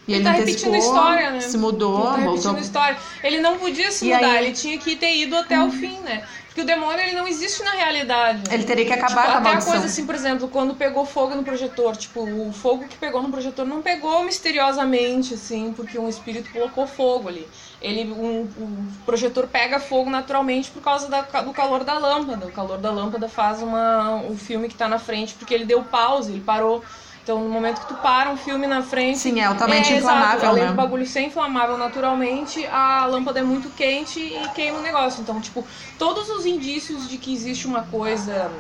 [0.09, 1.41] E Ele ele, tá antecipou, repetindo história, né?
[1.41, 2.59] se mudou, Ele tá voltou.
[2.59, 2.97] história.
[3.23, 4.45] Ele não podia se E mudar, aí- Hum.
[4.47, 6.25] ele tinha que ter ido até o fim, né?
[6.47, 8.43] Porque o demônio ele não existe na realidade.
[8.51, 9.73] Ele teria que acabar Tipo, com a até maldição.
[9.73, 13.31] coisa assim, por exemplo, quando pegou fogo no projetor, tipo, o fogo que pegou no
[13.31, 17.47] projetor não pegou misteriosamente, assim, porque um espírito colocou fogo ali.
[17.83, 22.47] Ele, um, o projetor pega fogo naturalmente por causa da- do calor da lâmpada.
[22.47, 25.83] O calor da lâmpada faz uma, o filme que tá na frente, porque ele deu
[25.85, 26.83] pause, ele parou.
[27.23, 30.39] Então, no momento que tu para um filme na frente, Sim, é altamente é, inflamável,
[30.39, 30.47] Exato.
[30.47, 30.71] Além né?
[30.71, 35.23] do bagulho ser inflamável naturalmente, a lâmpada é muito quente e queima o negócio.
[35.23, 35.65] Então, tipo,
[35.99, 38.51] todos os indícios de que existe uma coisa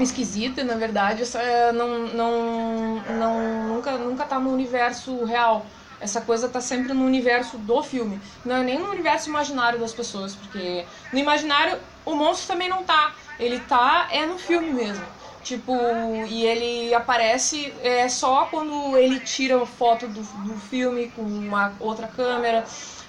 [0.00, 5.66] esquisita, na verdade, é, não, não, não, nunca, nunca tá no universo real.
[6.00, 8.20] Essa coisa tá sempre no universo do filme.
[8.44, 12.82] Não é nem no universo imaginário das pessoas, porque no imaginário o monstro também não
[12.82, 13.14] tá.
[13.38, 15.06] Ele tá é no filme mesmo.
[15.42, 15.72] Tipo,
[16.26, 22.08] e ele aparece é só quando ele tira foto do, do filme com uma outra
[22.08, 22.64] câmera.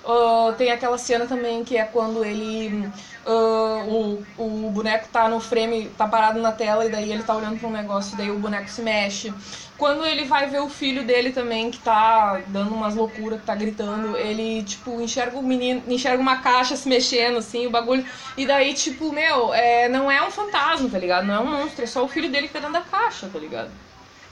[0.05, 2.91] Ah, tem aquela cena também que é quando ele.
[3.25, 7.35] Ah, o, o boneco tá no frame, tá parado na tela e daí ele tá
[7.35, 9.33] olhando pra um negócio e daí o boneco se mexe.
[9.77, 13.55] Quando ele vai ver o filho dele também, que tá dando umas loucuras, que tá
[13.55, 18.05] gritando, ele, tipo, enxerga o menino, enxerga uma caixa se mexendo, assim, o bagulho.
[18.37, 21.25] E daí, tipo, meu, é, não é um fantasma, tá ligado?
[21.25, 23.37] Não é um monstro, é só o filho dele que tá dentro da caixa, tá
[23.37, 23.71] ligado?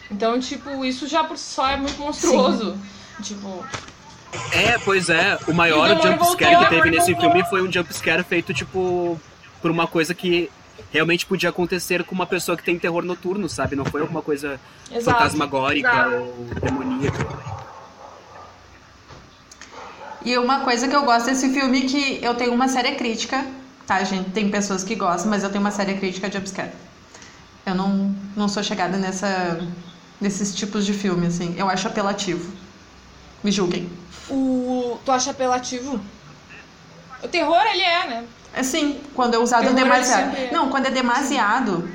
[0.10, 2.78] Então, tipo, isso já por si só é muito monstruoso.
[3.22, 3.66] Tipo,
[4.52, 5.38] É, pois é.
[5.48, 7.32] O maior jumpscare que teve nesse voltou.
[7.32, 9.20] filme foi um jumpscare feito, tipo,
[9.62, 10.50] por uma coisa que
[10.92, 13.76] realmente podia acontecer com uma pessoa que tem terror noturno, sabe?
[13.76, 14.60] Não foi alguma coisa
[14.92, 16.16] Exato, fantasmagórica exato.
[16.16, 17.28] ou demoníaca.
[20.26, 23.46] E uma coisa que eu gosto desse filme é que eu tenho uma séria crítica,
[23.86, 24.30] tá, gente?
[24.30, 26.72] Tem pessoas que gostam, mas eu tenho uma séria crítica de Upscare.
[27.66, 29.60] Eu não, não sou chegada nessa,
[30.22, 31.56] nesses tipos de filme, assim.
[31.58, 32.52] Eu acho apelativo.
[33.44, 33.90] Me julguem.
[34.30, 34.98] O...
[35.04, 36.00] Tu acha apelativo?
[37.22, 38.26] O terror, ele é, né?
[38.56, 40.22] Assim, quando é usado Terror, demasiado.
[40.22, 40.52] ele sempre é.
[40.52, 41.90] Não, quando é demasiado.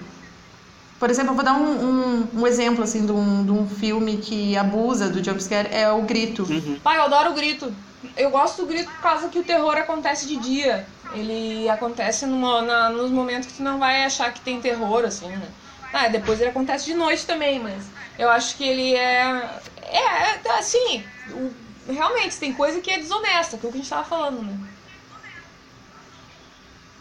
[0.99, 4.17] Por exemplo, eu vou dar um, um, um exemplo assim de um, de um filme
[4.17, 6.45] que abusa do jumpscare, é o Grito.
[6.83, 7.73] Pai, eu adoro o grito.
[8.17, 10.87] Eu gosto do grito por causa que o terror acontece de dia.
[11.15, 15.29] Ele acontece numa, na- nos momentos que tu não vai achar que tem terror, assim,
[15.29, 15.49] né?
[15.93, 17.85] Ah, depois ele acontece de noite também, mas
[18.19, 19.49] eu acho que ele é.
[19.83, 19.99] É,
[20.45, 21.05] é, assim.
[21.33, 24.43] O- realmente, tem coisa que é desonesta, que é o que a gente tava falando,
[24.43, 24.57] né?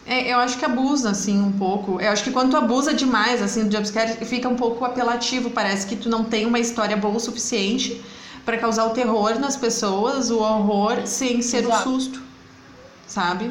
[0.06, 2.00] É, eu acho que abusa, assim, um pouco.
[2.00, 5.50] Eu acho que quando tu abusa demais, assim, do jumpscare, fica um pouco apelativo.
[5.50, 8.02] Parece que tu não tem uma história boa o suficiente
[8.42, 11.82] pra causar o terror nas pessoas, o horror, sem ser o Exato.
[11.82, 12.22] susto.
[13.06, 13.50] Sabe?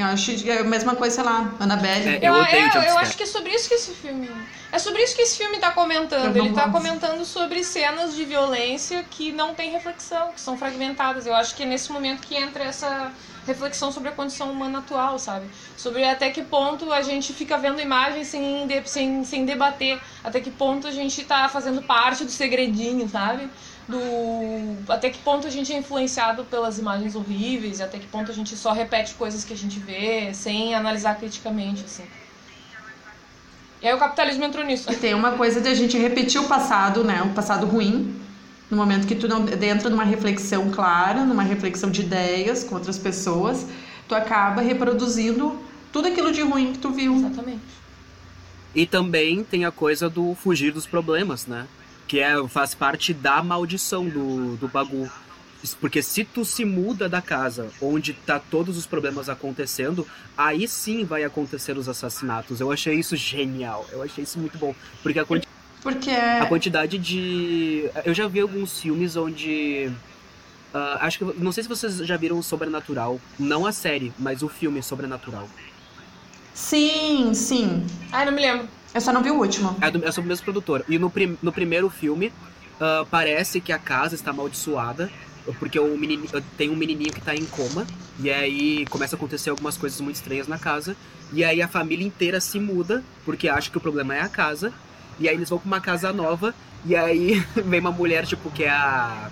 [0.00, 2.08] Eu acho que é a mesma coisa, sei lá, Annabelle.
[2.08, 2.98] É, Eu odeio eu, jumpscare.
[2.98, 4.28] acho que é sobre isso que esse filme.
[4.72, 6.36] É sobre isso que esse filme tá comentando.
[6.36, 11.26] Eu Ele tá comentando sobre cenas de violência que não tem reflexão, que são fragmentadas.
[11.26, 13.12] Eu acho que é nesse momento que entra essa
[13.46, 15.46] reflexão sobre a condição humana atual, sabe?
[15.76, 19.98] Sobre até que ponto a gente fica vendo imagens sem, de- sem, sem debater.
[20.22, 23.48] Até que ponto a gente tá fazendo parte do segredinho, sabe?
[23.90, 24.92] Do...
[24.92, 28.56] Até que ponto a gente é influenciado pelas imagens horríveis, até que ponto a gente
[28.56, 32.04] só repete coisas que a gente vê sem analisar criticamente, assim.
[33.82, 34.92] E aí o capitalismo entrou nisso.
[34.92, 37.22] E tem uma coisa de a gente repetir o passado, né?
[37.22, 38.14] O passado ruim.
[38.70, 42.98] No momento que tu não entra numa reflexão clara, numa reflexão de ideias com outras
[42.98, 43.66] pessoas,
[44.06, 45.58] tu acaba reproduzindo
[45.92, 47.16] tudo aquilo de ruim que tu viu.
[47.16, 47.80] Exatamente.
[48.72, 51.66] E também tem a coisa do fugir dos problemas, né?
[52.10, 55.08] Que é, faz parte da maldição do, do bagulho.
[55.80, 60.04] Porque se tu se muda da casa onde tá todos os problemas acontecendo,
[60.36, 62.58] aí sim vai acontecer os assassinatos.
[62.60, 63.86] Eu achei isso genial.
[63.92, 64.74] Eu achei isso muito bom.
[65.04, 65.46] Porque a, quanti-
[65.82, 67.88] Porque a quantidade de.
[68.04, 69.88] Eu já vi alguns filmes onde.
[70.74, 71.24] ah, acho que.
[71.38, 73.20] Não sei se vocês já viram o Sobrenatural.
[73.38, 75.48] Não a série, mas o filme Sobrenatural.
[76.54, 77.86] sim, sim.
[78.10, 78.68] Ai, não me lembro.
[78.94, 79.76] Eu só não vi o último.
[79.80, 80.84] É, do, é sobre o mesmo produtor.
[80.88, 82.32] E no, prim- no primeiro filme,
[82.80, 85.10] ah, parece que a casa está amaldiçoada,
[85.58, 87.86] porque o menini- tem um menininho que tá em coma,
[88.18, 90.96] e aí começa a acontecer algumas coisas muito estranhas na casa,
[91.32, 94.72] e aí a família inteira se muda, porque acha que o problema é a casa,
[95.18, 98.64] e aí eles vão pra uma casa nova, e aí vem uma mulher, tipo, que
[98.64, 99.30] é a,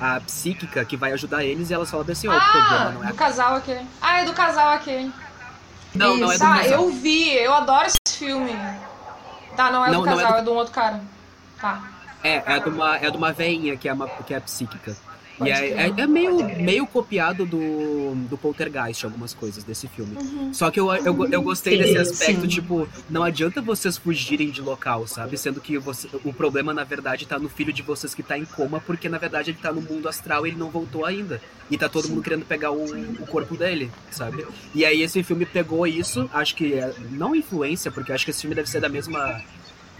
[0.00, 3.04] a psíquica, que vai ajudar eles, e ela fala assim, ó, o problema Ah, não
[3.04, 3.86] é do casal aquele.
[4.00, 5.12] Ah, é do casal aquele.
[5.94, 6.72] Não, não é do ah, casal.
[6.84, 8.52] eu vi, eu adoro esse filme.
[9.60, 11.00] Tá, não é Não, do é casal, do- é de um outro cara.
[11.60, 11.82] Tá.
[12.24, 14.96] É, é de uma, é de uma veinha que é, uma, que é psíquica.
[15.44, 20.16] E é, é, é meio, meio copiado do, do Poltergeist, algumas coisas desse filme.
[20.16, 20.52] Uhum.
[20.52, 22.48] Só que eu, eu, eu gostei Sim, desse aspecto, sim.
[22.48, 25.36] tipo, não adianta vocês fugirem de local, sabe?
[25.38, 28.44] Sendo que você, o problema, na verdade, tá no filho de vocês que tá em
[28.44, 31.40] coma, porque na verdade ele tá no mundo astral e ele não voltou ainda.
[31.70, 34.44] E tá todo mundo querendo pegar o, o corpo dele, sabe?
[34.74, 38.40] E aí esse filme pegou isso, acho que é, não influência, porque acho que esse
[38.40, 39.40] filme deve ser da mesma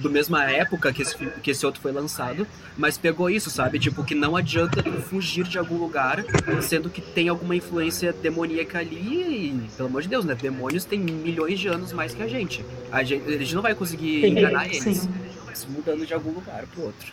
[0.01, 2.47] do mesma época que esse, que esse outro foi lançado,
[2.77, 3.79] mas pegou isso, sabe?
[3.79, 6.25] Tipo, que não adianta tu fugir de algum lugar,
[6.63, 10.35] sendo que tem alguma influência demoníaca ali e, pelo amor de Deus, né?
[10.35, 12.65] Demônios têm milhões de anos mais que a gente.
[12.91, 14.83] A gente, a gente não vai conseguir enganar eles.
[14.83, 15.11] Sim.
[15.53, 17.13] Se mudando de algum lugar pro outro.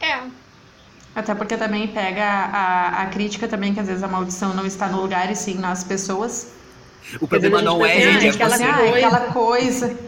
[0.00, 0.20] É.
[1.14, 4.86] Até porque também pega a, a crítica também, que às vezes a maldição não está
[4.88, 6.52] no lugar e sim nas pessoas.
[7.20, 8.54] O problema não é ah, é aquela.
[8.54, 8.96] Ah, coisa.
[8.96, 10.07] aquela coisa.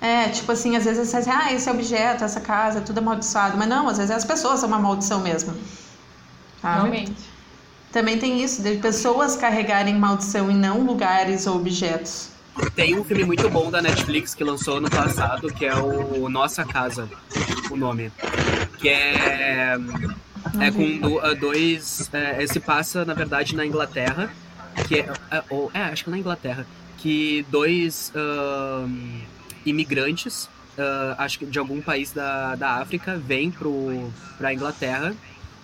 [0.00, 3.56] É, tipo assim, às vezes você diz, ah, esse objeto, essa casa, tudo amaldiçoado.
[3.56, 5.54] Mas não, às vezes as pessoas são uma maldição mesmo.
[6.62, 6.74] Sabe?
[6.80, 7.30] Realmente.
[7.92, 12.30] Também tem isso, de pessoas carregarem maldição e não lugares ou objetos.
[12.74, 16.64] Tem um filme muito bom da Netflix que lançou ano passado, que é o Nossa
[16.64, 17.08] Casa,
[17.70, 18.12] o nome.
[18.78, 19.76] Que é.
[20.58, 22.08] É com ah, dois.
[22.12, 24.30] É, se passa, na verdade, na Inglaterra.
[24.86, 26.66] Que é, é, ou- é, acho que na Inglaterra.
[26.98, 29.22] Que dois ahn,
[29.64, 30.48] imigrantes,
[30.78, 35.14] ah, acho que de algum país da, da África, vêm pro, pra Inglaterra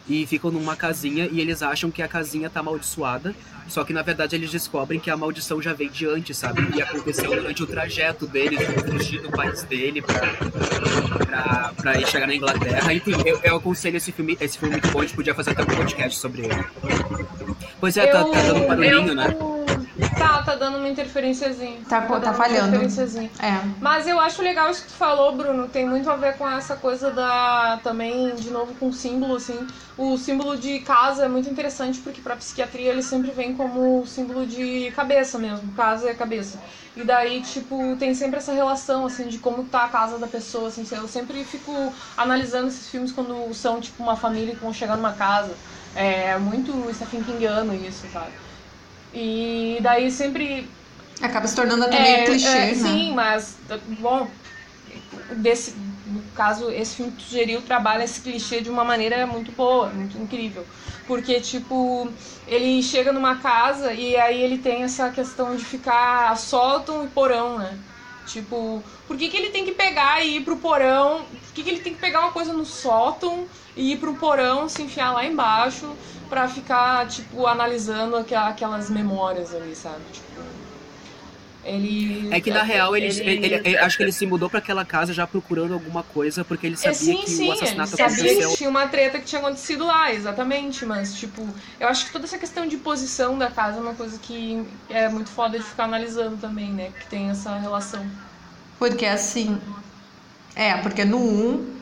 [0.09, 3.35] e ficam numa casinha e eles acham que a casinha tá amaldiçoada.
[3.67, 6.63] Só que na verdade eles descobrem que a maldição já veio de antes, sabe?
[6.77, 12.35] E aconteceu durante o trajeto deles, de fugir do país dele pra, pra, chegar na
[12.37, 12.95] Inglaterra.
[12.95, 15.51] Enfim, eu, eu aconselho esse filme, esse filme é muito bom, a gente podia fazer
[15.51, 16.65] até um podcast sobre ele.
[17.81, 19.56] Pois é, tá, tá dando um barulhinho, né?
[20.19, 21.81] Tá, tá dando uma interferenciazinha.
[21.89, 22.59] Tá, tá, dando falhando.
[22.61, 23.31] Uma interferenciazinha.
[23.41, 23.81] É.
[23.81, 25.69] Mas eu acho legal isso que tu falou, Bruno.
[25.69, 27.81] Tem muito a ver com essa coisa da.
[27.83, 29.67] Também, de novo, com o símbolo, assim.
[29.97, 34.47] O símbolo de casa é muito interessante porque pra psiquiatria ele sempre vem como símbolo
[34.47, 35.73] de cabeça mesmo.
[35.73, 36.61] Casa é cabeça.
[36.95, 40.69] E daí, tipo, tem sempre essa relação, assim, de como tá a casa da pessoa,
[40.69, 40.83] assim.
[40.95, 45.13] Eu sempre fico analisando esses filmes quando são, tipo, uma família que vão chegar numa
[45.15, 45.59] casa.
[45.95, 48.35] É muito Stephen Kingiano isso, sabe?
[49.13, 50.69] E daí sempre
[51.23, 52.75] Acaba se tornando até meio clichê, é, né?
[52.75, 53.57] Sim, mas,
[54.01, 54.29] bom,
[55.37, 55.73] desse,
[56.07, 59.89] no caso, esse filme que tu sugeriu trabalha esse clichê de uma maneira muito boa,
[59.89, 60.67] muito incrível.
[61.07, 62.13] Porque, tipo,
[62.47, 67.59] ele chega numa casa e aí ele tem essa questão de ficar sótão e porão,
[67.59, 67.79] né?
[68.27, 71.25] Tipo, por que, que ele tem que pegar e ir pro porão?
[71.27, 73.47] Por que, que ele tem que pegar uma coisa no sótão
[73.77, 75.97] e ir pro porão, se enfiar lá embaixo
[76.29, 80.05] pra ficar, tipo, analisando aqua- aquelas memórias ali, sabe?
[80.13, 80.41] Tipo,
[81.65, 82.29] ele.
[82.33, 85.13] É que na real ele, ele, ele- acho que ele se mudou pra aquela casa
[85.13, 88.25] já procurando alguma coisa porque ele É, sabia sim, que sim, o assassinato ele sabia
[88.25, 88.51] aconteceu.
[88.51, 91.43] que tinha uma treta que tinha acontecido lá, exatamente, mas, tipo,
[91.81, 95.09] eu acho que toda essa questão de posição da casa é uma coisa que é
[95.09, 98.07] muito foda de ficar analisando também, né, que tem essa relação.
[98.79, 99.59] Porque assim.
[100.55, 101.76] É, porque no 1,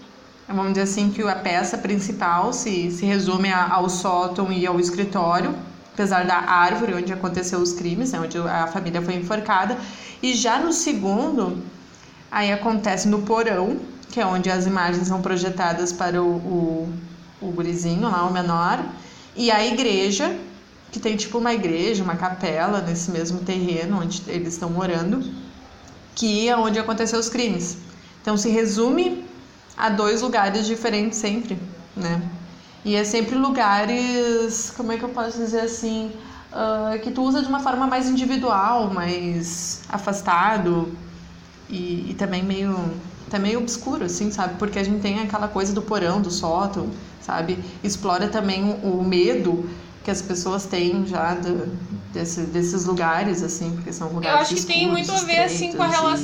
[0.48, 4.78] vamos dizer assim, que a peça principal se, se resume a- ao sótão e ao
[4.78, 5.54] escritório,
[5.92, 9.76] apesar da árvore onde aconteceu os crimes, né, onde a família foi enforcada.
[10.22, 11.62] E já no segundo,
[12.30, 13.78] aí acontece no porão,
[14.10, 16.92] que é onde as imagens são projetadas para o, o,
[17.40, 18.84] o gurizinho lá, o menor,
[19.36, 20.36] e a igreja,
[20.92, 25.22] que tem tipo uma igreja, uma capela nesse mesmo terreno onde eles estão morando
[26.14, 27.76] que é onde aconteceu os crimes.
[28.22, 29.24] Então se resume
[29.76, 31.58] a dois lugares diferentes sempre,
[31.96, 32.22] né?
[32.84, 36.12] E é sempre lugares, como é que eu posso dizer assim,
[36.52, 40.94] ah, que tu usa de uma forma mais individual, mais afastado
[41.68, 42.76] e, e também meio,
[43.26, 44.54] até meio obscuro, assim, sabe?
[44.58, 47.58] Porque a gente tem aquela coisa do porão, do sótão, sabe?
[47.82, 49.68] Explora também o, medo
[50.04, 51.74] que as pessoas têm já do,
[52.12, 55.82] desse, desses lugares, assim, porque são lugares acho que tem muito a ver, assim, com
[55.82, 56.18] a relação-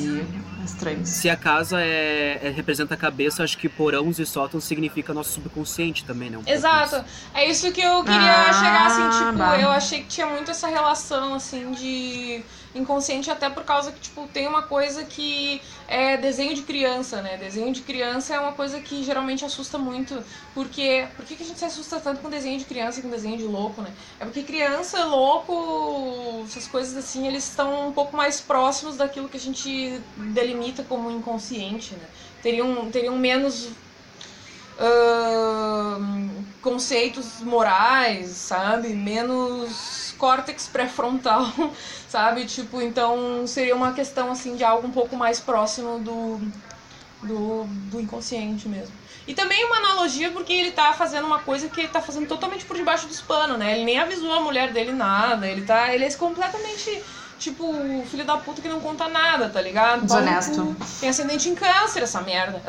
[0.60, 1.09] e Estranhos.
[1.09, 5.33] Se a casa é, é- representa a cabeça, acho que porões e sótãos significa nosso
[5.33, 6.39] subconsciente também, né?
[6.39, 6.97] Um Exato.
[6.97, 7.05] isso.
[7.35, 9.59] É isso que eu queria Ah, chegar, assim, tipo, bah.
[9.59, 12.43] eu achei que tinha muito essa relação, assim, de
[12.75, 17.37] inconsciente, até por causa que, tipo, tem uma coisa que é desenho de criança, né?
[17.37, 20.23] Desenho de criança é uma coisa que geralmente assusta muito,
[20.55, 21.07] porque...
[21.17, 23.37] Por que, que a gente se assusta tanto com desenho de criança e com desenho
[23.37, 23.93] de louco, né?
[24.21, 29.37] É porque criança, louco, essas coisas assim, eles estão um pouco mais próximos daquilo que
[29.37, 32.05] a gente delimita como inconsciente, né?
[32.43, 33.69] Teriam, teriam menos
[34.81, 36.31] ahn,
[36.63, 38.89] conceitos morais, sabe?
[38.89, 41.51] Menos córtex pré-frontal,
[42.09, 42.45] sabe?
[42.45, 46.39] Tipo, então seria uma questão assim de algo um pouco mais próximo do,
[47.23, 48.95] do, do inconsciente mesmo.
[49.27, 52.65] E também uma analogia porque ele tá fazendo uma coisa que ele tá fazendo totalmente
[52.65, 53.75] por debaixo dos panos, né?
[53.75, 55.95] Ele nem avisou a mulher dele nada, ele tá.
[55.95, 57.03] Ele é completamente.
[57.39, 60.05] Tipo, o filho da puta que não conta nada, tá ligado?
[60.05, 60.77] Desonesto.
[61.01, 62.61] Tem ascendente em câncer essa merda.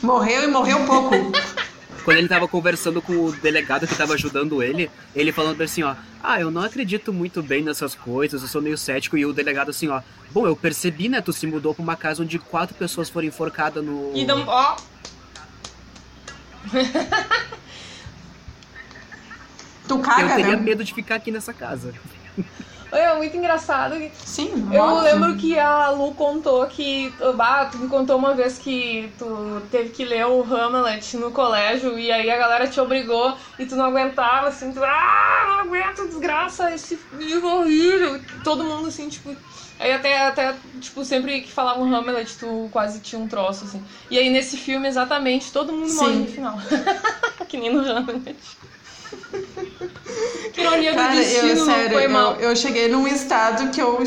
[0.00, 1.14] Morreu e morreu pouco.
[2.04, 5.94] Quando ele tava conversando com o delegado que tava ajudando ele, ele falando assim, ó,
[6.22, 9.70] ah, eu não acredito muito bem nessas coisas, eu sou meio cético, e o delegado
[9.70, 13.10] assim, ó, bom, eu percebi, né, tu se mudou pra uma casa onde quatro pessoas
[13.10, 14.12] foram enforcadas no...
[14.14, 14.46] E não.
[14.46, 14.76] Ó,
[19.88, 20.62] Tu Eu caga, teria né?
[20.62, 21.92] medo de ficar aqui nessa casa.
[22.98, 23.94] É muito engraçado.
[24.24, 25.02] Sim, Eu óbvio.
[25.02, 27.12] lembro que a Lu contou que.
[27.38, 31.98] Ah, tu me contou uma vez que tu teve que ler o Hamlet no colégio
[31.98, 34.82] e aí a galera te obrigou e tu não aguentava, assim, tu.
[34.82, 38.20] Ah, não aguento, desgraça, esse livro horrível.
[38.44, 39.34] Todo mundo, assim, tipo.
[39.78, 43.82] Aí até, até, tipo, sempre que falavam Hamlet, tu quase tinha um troço, assim.
[44.10, 46.20] E aí nesse filme, exatamente, todo mundo morre Sim.
[46.20, 46.58] no final.
[47.48, 48.36] que nem no Hamlet.
[50.52, 52.34] que ironia do Cara, destino, eu, sério, foi mal.
[52.34, 54.02] eu, eu cheguei num estado que eu.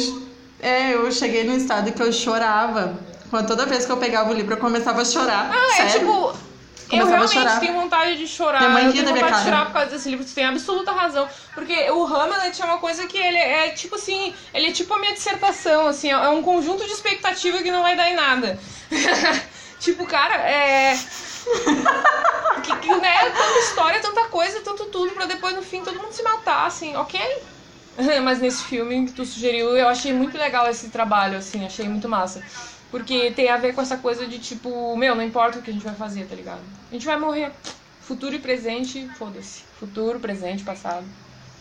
[0.62, 2.98] É, eu cheguei num estado que eu chorava.
[3.30, 5.50] Quando toda vez que eu pegava o livro, eu começava a chorar.
[5.52, 6.00] Ah, é sério.
[6.00, 6.54] tipo.
[6.92, 7.60] Eu Começava a realmente chorar.
[7.60, 8.60] tenho vontade de chorar.
[8.60, 10.24] Minha mãe eu tenho vontade de chorar por causa desse livro.
[10.26, 11.28] Tu tem absoluta razão.
[11.56, 14.34] Porque o Hamlet é uma coisa que ele é tipo assim.
[14.54, 16.12] Ele é tipo a minha dissertação, assim.
[16.12, 18.60] É um conjunto de expectativa que não vai dar em nada.
[19.80, 21.00] tipo, cara, é.
[22.64, 26.12] que, que, né, tanta história, tanta coisa, tanto tudo, pra depois no fim todo mundo
[26.12, 27.20] se matar, assim, ok?
[28.24, 32.08] Mas nesse filme que tu sugeriu, eu achei muito legal esse trabalho, assim, achei muito
[32.10, 32.42] massa.
[32.90, 35.74] Porque tem a ver com essa coisa de tipo, meu, não importa o que a
[35.74, 36.62] gente vai fazer, tá ligado?
[36.90, 37.52] A gente vai morrer.
[38.02, 39.62] Futuro e presente, foda-se.
[39.80, 41.04] Futuro, presente, passado.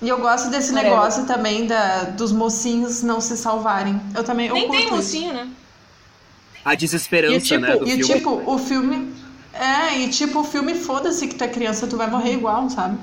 [0.03, 3.99] E eu gosto desse negócio também da, dos mocinhos não se salvarem.
[4.15, 4.97] Eu também eu Nem curto tem isso.
[4.97, 5.49] mocinho, né?
[6.65, 8.05] A desesperança, E tipo, né, do e filme.
[8.05, 9.15] tipo, o filme.
[9.55, 12.99] É, e tipo, o filme, foda-se que tu é criança, tu vai morrer igual, sabe?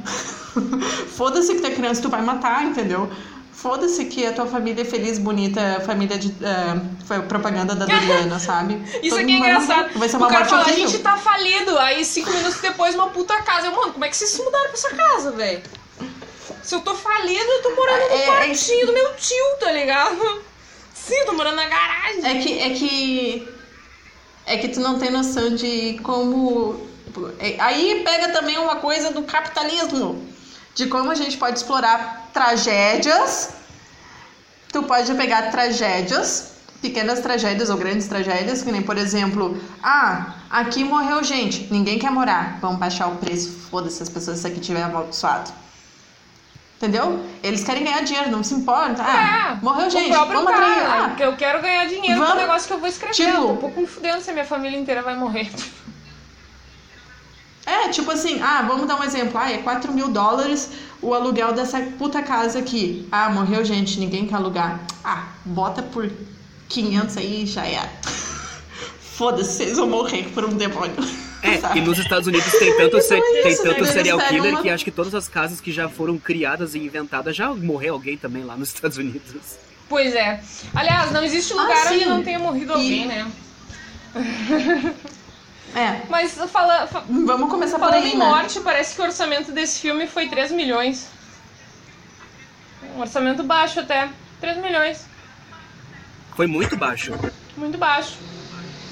[1.16, 3.10] foda-se que tu é criança, tu vai matar, entendeu?
[3.54, 6.30] Foda-se que a tua família é feliz, bonita, família de.
[6.44, 8.82] é, foi propaganda da Doriana, sabe?
[9.04, 10.00] Isso Todo aqui é mundo vai engraçado.
[10.00, 11.78] Vai ser o uma cara morte fala, a gente tá falido.
[11.78, 13.68] Aí cinco minutos depois, uma puta casa.
[13.68, 15.62] Eu, mano, como é que vocês se mudaram pra essa casa, velho?
[16.64, 19.72] Se eu tô falido, eu tô morando no É, é- quartinho do meu tio, tá
[19.74, 20.16] ligado?
[20.96, 22.26] Sim, tô morando na garagem.
[22.26, 23.59] É que, é que.
[24.52, 26.76] É que tu não tem noção de como.
[27.40, 30.08] é- Aí pega também uma coisa do capitalismo.
[30.74, 33.50] De como a gente pode explorar tragédias.
[34.74, 40.84] Tu pode pegar tragédias, pequenas tragédias ou grandes tragédias, que nem, por exemplo, ah, aqui
[40.84, 42.58] morreu gente, ninguém quer morar.
[42.62, 45.52] Vamos baixar o preço, foda-se as pessoas aqui tiver amaldiçoado.
[46.82, 47.20] Entendeu?
[47.44, 49.04] Eles querem ganhar dinheiro, não se importa.
[49.06, 50.76] Ah, É, morreu gente, vamos atrair.
[50.84, 53.14] cara, Ah, que eu quero ganhar dinheiro com o vamos- negócio que eu vou escrever.
[53.16, 55.50] tipo- eu tô um pouco fudendo se a minha família inteira vai morrer.
[57.66, 59.38] É, tipo assim, ah, vamos dar um exemplo.
[59.38, 60.72] Ah, é 4 mil dólares
[61.04, 63.08] o aluguel dessa puta casa aqui.
[63.12, 64.80] Ah, morreu gente, ninguém quer alugar.
[65.04, 66.10] Ah, bota por
[66.68, 67.92] 500 aí e já era.
[69.18, 70.96] Foda-se, vocês vão morrer por um demônio.
[71.42, 71.80] É, Sabe?
[71.80, 73.92] e nos Estados Unidos tem tanto, se- é tem isso, tanto né?
[73.92, 77.36] serial killer uma- que acho que todas as casas que já foram criadas e inventadas
[77.36, 79.58] já morreu alguém também lá nos Estados Unidos.
[79.88, 80.42] Pois é.
[80.76, 83.32] Aliás, não existe lugar Ah, onde não tenha morrido E- alguém, né?
[85.76, 88.26] É, Mas fala, fa- vamos começar falando aí, em né?
[88.26, 91.08] morte, parece que o orçamento desse filme foi 3 milhões.
[92.96, 94.10] Um orçamento baixo até.
[94.42, 95.06] 3 milhões.
[96.36, 97.14] Foi muito baixo.
[97.56, 98.18] Muito baixo.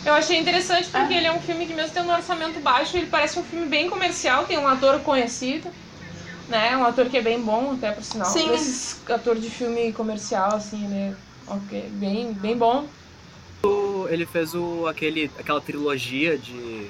[0.07, 1.17] Eu achei interessante porque Ah.
[1.17, 3.89] ele é um filme que mesmo tendo um orçamento baixo, ele parece um filme bem
[3.89, 5.69] comercial, tem um ator conhecido,
[6.47, 6.77] né?
[6.77, 8.31] Um ator que é bem bom, até por sinal.
[8.31, 8.53] Sim.
[8.53, 11.13] Esses ator de filme comercial, assim, ele é
[11.45, 12.87] ok, bem, bem bom.
[14.09, 16.87] Ele fez o, aquele, aquela trilogia de,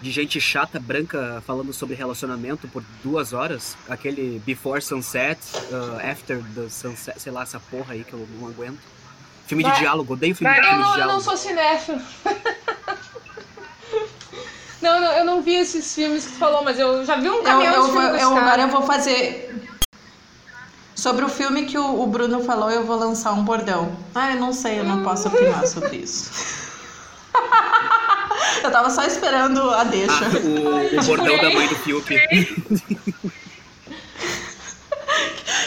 [0.00, 3.76] de gente chata, branca, falando sobre relacionamento por duas horas.
[3.88, 5.40] Aquele Before Sunset,
[5.72, 8.78] uh, After the Sunset, sei lá, essa porra aí que eu não aguento.
[9.46, 11.12] Filme de diálogo, odeio filme, Eu filme de não, eu diálogo.
[11.18, 12.00] não sou cinéfilo.
[14.82, 17.36] não, não, eu não vi esses filmes que tu falou, mas eu já vi um
[17.36, 19.52] Eu, caminhão eu, de filme eu- esse agora eu vou fazer.
[20.94, 23.96] Sobre o filme que o, o Bruno falou, eu vou lançar um bordão.
[24.14, 26.30] Ah, eu não sei, eu não posso opinar sobre isso.
[28.64, 30.24] eu tava só esperando a deixa.
[30.24, 32.14] Ah, o, o bordão da mãe do Fiuk.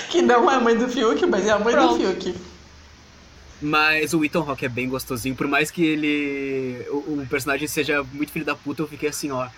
[0.10, 1.98] Que não é a mãe do Fiuk, mas é a mãe Pronto.
[1.98, 2.36] do Fiuk.
[3.62, 5.36] Mas o Ethan Hawke é bem gostosinho.
[5.36, 6.86] Por mais que ele.
[6.90, 9.46] O, o personagem seja muito filho da puta, eu fiquei assim, ó.
[9.46, 9.50] É,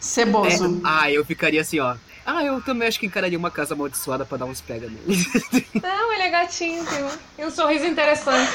[0.00, 0.80] Ceboso.
[0.84, 1.96] ah, eu ficaria assim, ó.
[2.24, 5.26] Ah, eu também acho que encararia uma casa amaldiçoada pra dar uns pega nele.
[5.82, 8.50] Não, ele é gatinho, tem um, tem um sorriso interessante.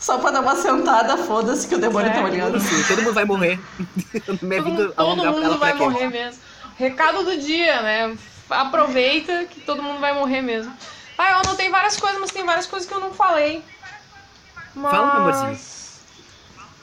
[0.00, 2.14] Só pra dar uma sentada, foda-se que o demônio É.
[2.14, 2.56] tá olhando.
[2.56, 3.58] Assim, todo mundo vai morrer.
[4.40, 6.40] Minha Todo, vida, todo mundo vai morrer mesmo.
[6.78, 8.16] Recado do dia, né?
[8.48, 10.72] Aproveita que todo mundo vai morrer mesmo.
[11.18, 13.62] Ah, eu anotei várias coisas, mas tem várias coisas que eu não falei.
[14.78, 14.90] Mas...
[14.92, 15.58] Fala, meu amorzinho.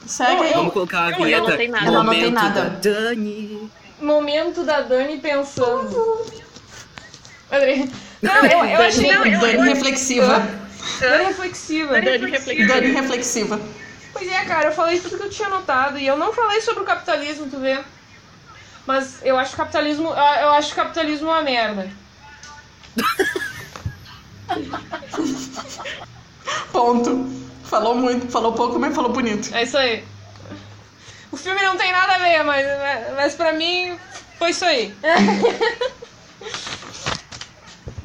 [0.06, 0.52] Segue aí.
[0.54, 1.40] Vamos colocar a Eu vinheta.
[1.40, 1.86] não anotei nada.
[1.86, 2.62] Eu não anotei Momento nada.
[2.62, 3.70] da Dani.
[4.00, 6.26] Momento da Dani pensando.
[8.22, 9.12] Não, eu, eu achei.
[9.12, 10.42] Não, eu- Dani reflexiva.
[11.00, 12.00] Dani reflexiva.
[12.00, 12.74] Dani reflexiva.
[12.74, 13.60] Dani reflexiva.
[14.12, 15.98] Pois é, cara, eu falei tudo que eu tinha notado.
[15.98, 17.78] E eu não falei sobre o capitalismo, tu vê.
[18.86, 20.08] Mas eu acho o capitalismo.
[20.08, 21.90] Eu eu acho o capitalismo uma merda.
[26.72, 27.45] Ponto.
[27.68, 29.54] Falou muito, falou pouco, mas falou bonito.
[29.54, 30.04] É isso aí.
[31.32, 32.66] O filme não tem nada a ver, mas,
[33.16, 33.96] mas pra mim
[34.38, 34.94] foi isso aí.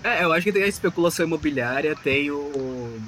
[0.03, 2.99] É, eu acho que tem a especulação imobiliária, tem o.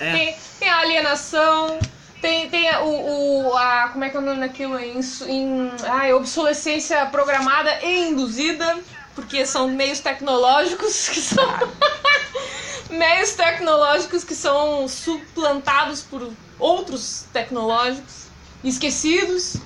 [0.00, 1.78] É, Tem, tem a alienação,
[2.20, 3.90] tem, tem o, o- a.
[3.92, 4.76] Como é que é o nome daquilo?
[4.76, 4.98] Em,
[5.28, 8.78] em, ai, obsolescência programada e induzida,
[9.14, 11.44] porque são meios tecnológicos que são.
[12.90, 18.26] meios tecnológicos que são suplantados por outros tecnológicos,
[18.64, 19.56] esquecidos.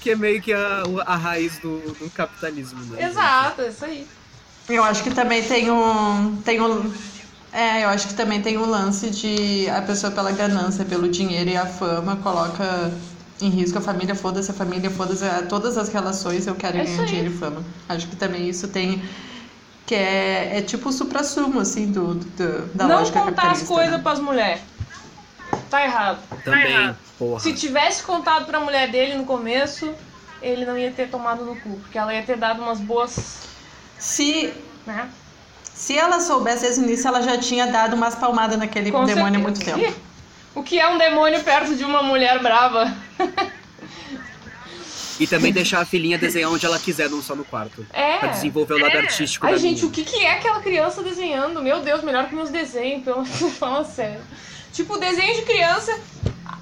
[0.00, 3.04] que é meio que a, a raiz do, do capitalismo, né?
[3.06, 4.06] Exato, é isso aí.
[4.68, 6.36] Eu acho que também tem um.
[6.44, 6.92] Tem um.
[7.52, 11.50] É, eu acho que também tem um lance de a pessoa pela ganância, pelo dinheiro
[11.50, 12.90] e a fama, coloca
[13.40, 16.84] em risco a família, foda-se a família, foda-se a- todas as relações, eu quero É
[16.84, 17.62] ganhar dinheiro e fama.
[17.88, 19.02] Acho que também isso tem.
[19.86, 23.66] Que é, é tipo o supra-sumo, assim, do, do- da não lógica contar as capitalista.
[23.74, 23.98] coisas né?
[24.02, 24.62] pras mulheres.
[25.70, 26.18] Tá errado.
[26.42, 26.96] Também, errado.
[27.18, 27.40] porra.
[27.40, 29.92] Se tivesse contado pra mulher dele no começo,
[30.40, 33.42] ele não ia ter tomado no cu, porque ela ia ter dado umas boas
[33.98, 34.52] Se,
[34.86, 35.08] né?
[35.74, 39.38] se ela soubesse desde o início, ela já tinha dado umas palmadas naquele Com demônio
[39.38, 39.94] há muito tempo.
[40.54, 42.90] O que é um demônio perto de uma mulher brava?
[45.20, 47.86] E também deixar a filhinha desenhar onde ela quiser, não só no quarto.
[47.92, 48.18] É.
[48.18, 49.86] Pra desenvolver o lado artístico Ai, da gente, minha.
[49.88, 51.62] o que, que é aquela criança desenhando?
[51.62, 54.20] Meu Deus, melhor que meus desenhos, pelo fala sério.
[54.72, 55.96] Tipo, desenho de criança,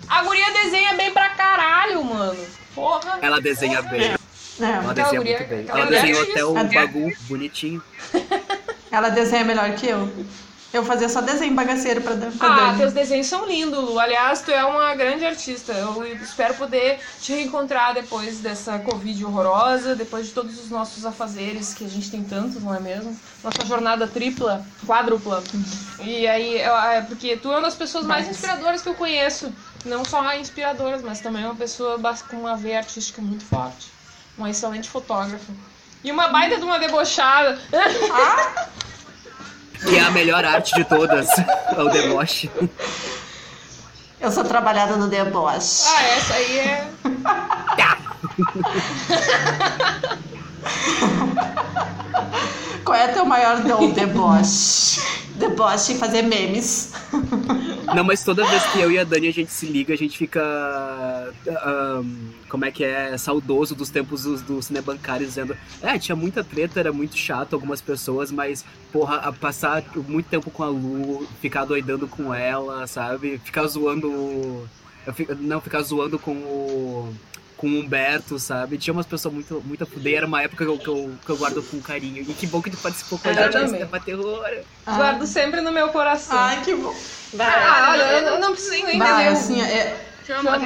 [0.09, 2.39] a guria desenha bem pra caralho, mano.
[2.75, 3.19] Porra.
[3.23, 4.03] Ela desenha bem.
[4.61, 5.65] É, Ela desenha guria- muito bem.
[5.69, 6.75] Ela desenhou é até o isso.
[6.75, 7.83] bagu bonitinho.
[8.91, 10.13] ela desenha melhor que eu.
[10.73, 12.79] Eu fazia só desenho bagaceiro pra, pra Ah, Dani.
[12.79, 13.99] teus desenhos são lindos, Lu.
[13.99, 15.73] Aliás, tu é uma grande artista.
[15.73, 21.75] Eu espero poder te reencontrar depois dessa Covid horrorosa, depois de todos os nossos afazeres,
[21.75, 23.15] que a gente tem tantos, não é mesmo?
[23.45, 25.43] Nossa jornada tripla, quádrupla.
[26.01, 29.53] E aí, é porque tu é uma das pessoas mais inspiradoras que eu conheço.
[29.85, 32.01] Não só inspiradoras, mas também uma pessoa
[32.31, 33.89] com uma veia artística muito forte.
[34.39, 35.53] Uma excelente fotógrafa.
[36.03, 37.59] E uma baita de uma debochada.
[39.89, 41.29] Que é a melhor arte de todas.
[41.29, 42.51] É o deboche.
[44.21, 45.85] Eu sou trabalhada no deboche.
[45.87, 46.87] Ah, essa aí é.
[52.85, 53.91] Qual é teu maior dom?
[53.91, 55.01] Deboche.
[55.35, 56.93] Deboche e fazer memes.
[57.95, 60.17] Não, mas toda vez que eu e a Dani a gente se liga, a gente
[60.17, 60.41] fica.
[61.65, 62.05] ahn,
[62.49, 63.17] como é que é?
[63.19, 67.81] Saudoso dos tempos do, do cinebancário, dizendo: É, tinha muita treta, era muito chato algumas
[67.81, 73.39] pessoas, mas, porra, passar muito tempo com a Lu, ficar doidando com ela, sabe?
[73.45, 74.09] Ficar zoando.
[74.11, 74.69] o-
[75.07, 77.15] eu fi- Não, ficar zoando com o.
[77.63, 78.77] Com o Humberto, sabe?
[78.77, 80.17] Tinha umas pessoas muito, muito a fuder.
[80.17, 82.21] Era uma época que eu, que, eu, que eu guardo com carinho.
[82.23, 83.63] E que bom que tu participou com a Eu gente também.
[83.69, 84.51] nesse Cinema Terror.
[84.85, 86.37] Guardo sempre no meu coração.
[86.37, 86.93] Ai, que bom.
[87.39, 89.39] Ah, olha, eu não preciso nem Vai, dizer.
[89.39, 89.97] assim, é,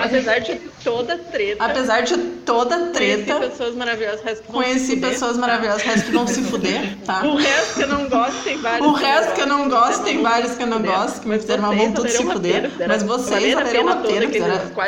[0.04, 2.14] Apesar de toda treta, apesar de
[2.46, 7.26] toda conheci treta, pessoas maravilhosas, conheci pessoas maravilhosas, o resto que vão se fuder, tá?
[7.26, 8.86] O resto que eu não gosto tem vários.
[8.86, 10.96] O resto que eu não gosto, tem vários que eu não fuder.
[10.96, 12.72] gosto, que me fizeram, vocês vão tudo se a fuder.
[12.86, 14.26] Mas vocês valeram a a pena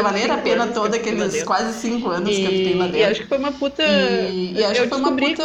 [0.03, 1.47] valeram a pena toda aqueles dentro.
[1.47, 3.11] quase cinco anos que eu fiquei lá E, e dentro.
[3.11, 3.83] acho que foi uma puta.
[3.85, 5.43] E, acho que foi uma puta.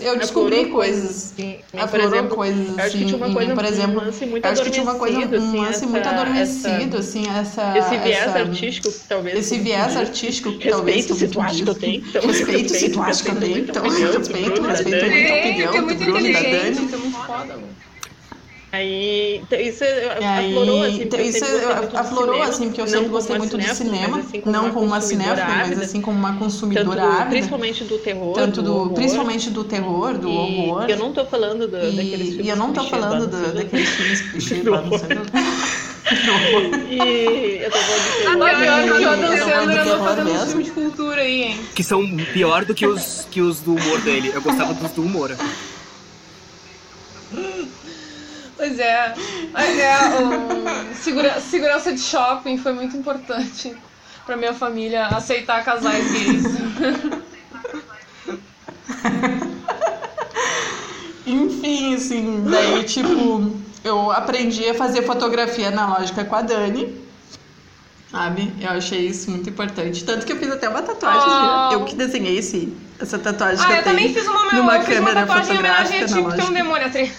[0.00, 1.34] Eu descobri coisas.
[1.76, 4.02] Aflorou coisas, assim, uma por exemplo,
[4.42, 7.76] acho que tinha uma coisa, um assim, lance muito adormecido, assim, essa.
[7.78, 9.38] Esse viés artístico, talvez.
[9.38, 11.06] Esse viés artístico que talvez.
[11.18, 12.06] Respeito se tu acha que eu tenho.
[12.08, 13.58] Então, Respeito se tu acha que eu tenho.
[13.58, 16.78] Então, do respeito, respeito a opinião é do muito Bruno da Dani.
[16.78, 17.78] é.
[18.70, 21.96] Aí, então, isso E aí, aflorou, assim, porque então, eu isso sempre gostei muito de
[21.96, 24.40] aflorou, cinema, assim, porque eu não sempre como gostei uma muito de cinema, mas assim,
[24.40, 27.30] como não uma como uma consumidora cinéfila, mas assim como uma tanto consumidora do- ávida.
[27.30, 28.92] principalmente do terror, Tanto do, horror.
[28.94, 30.90] principalmente do terror, do e horror.
[30.90, 33.26] Eu não tô falando do, daqueles E, filmes e eu não tô falando lá do,
[33.28, 34.90] do daqueles filmes clichê lá no.
[36.90, 38.32] E eu tô falando de terror.
[38.32, 40.46] Ah, pior que o eu Adam andou fazendo um mesmo.
[40.46, 41.60] filme de cultura aí, hein?
[41.74, 42.02] Que são
[42.32, 44.30] pior do que os, que os do humor dele.
[44.34, 45.36] Eu gostava dos do humor.
[48.56, 49.14] Pois é.
[49.52, 53.74] Mas é o segura- segurança de shopping foi muito importante
[54.26, 56.44] pra minha família aceitar casais gays.
[61.26, 67.06] Enfim, assim, daí, tipo, eu aprendi a fazer fotografia analógica com a Dani.
[68.10, 68.52] Sabe?
[68.60, 70.02] Eu achei isso muito importante.
[70.04, 71.20] Tanto que eu fiz até uma tatuagem.
[71.28, 71.72] Oh.
[71.74, 74.18] Eu que desenhei esse, essa tatuagem que Ah, eu eu também tenho.
[74.18, 76.50] fiz uma, numa eu fiz uma câmera tatuagem em homenagem a ti, fotográfica porque tem
[76.50, 77.12] um demônio atrás.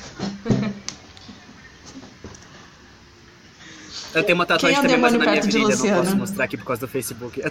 [4.13, 5.95] Eu tenho uma tatuagem Quem é também, mas demônio na minha perto de virilha.
[5.95, 7.39] Não posso mostrar aqui por causa do Facebook.
[7.41, 7.45] É.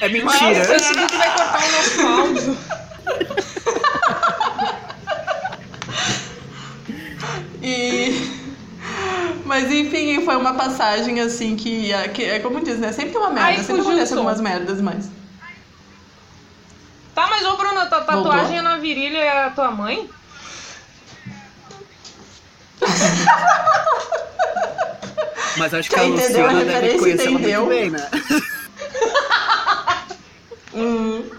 [0.00, 0.76] É Nossa, mentira.
[0.76, 2.56] esse vídeo vai cortar o nosso áudio.
[7.64, 8.44] E...
[9.46, 12.92] Mas enfim, foi uma passagem assim que, que é como diz, né?
[12.92, 15.10] Sempre tem uma merda, Ai, sempre acontece algumas merdas, mas.
[17.14, 18.32] Tá, mas ô Bruna, tua Voltou?
[18.32, 20.08] tatuagem na virilha é a tua mãe?
[25.56, 28.10] Mas acho que a Quem entendeu a Luciana deve referência conhecer ela muito bem, né?
[30.76, 31.30] Hum,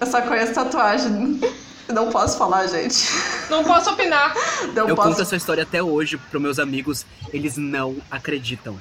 [0.00, 1.40] eu só conheço tatuagem.
[1.88, 3.06] Não posso falar, gente.
[3.50, 4.34] Não posso opinar.
[4.74, 5.08] Não Eu posso.
[5.10, 8.74] conto essa história até hoje pros meus amigos, eles não acreditam.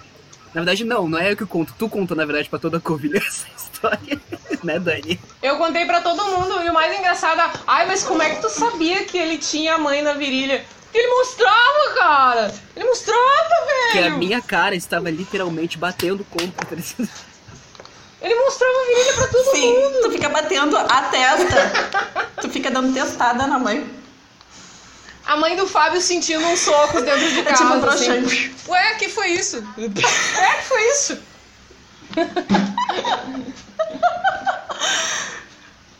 [0.53, 1.73] Na verdade, não, não é eu que conto.
[1.77, 4.19] Tu conta, na verdade, pra toda a Covilha essa história.
[4.63, 5.19] né, Dani?
[5.41, 8.41] Eu contei pra todo mundo e o mais engraçado é, ai, mas como é que
[8.41, 10.63] tu sabia que ele tinha a mãe na virilha?
[10.83, 12.53] Porque ele mostrava, cara!
[12.75, 13.21] Ele mostrava,
[13.93, 14.17] Que a velho!
[14.17, 16.77] minha cara estava literalmente batendo contra.
[18.21, 20.01] Ele mostrava a virilha pra todo Sim, mundo!
[20.03, 21.71] tu fica batendo a testa.
[22.39, 23.99] tu fica dando testada na mãe.
[25.25, 27.63] A mãe do Fábio sentindo uns socos dentro de É casa.
[27.63, 28.55] tipo um assim.
[28.67, 29.63] Ué, que foi isso?
[29.77, 31.17] É, que foi isso?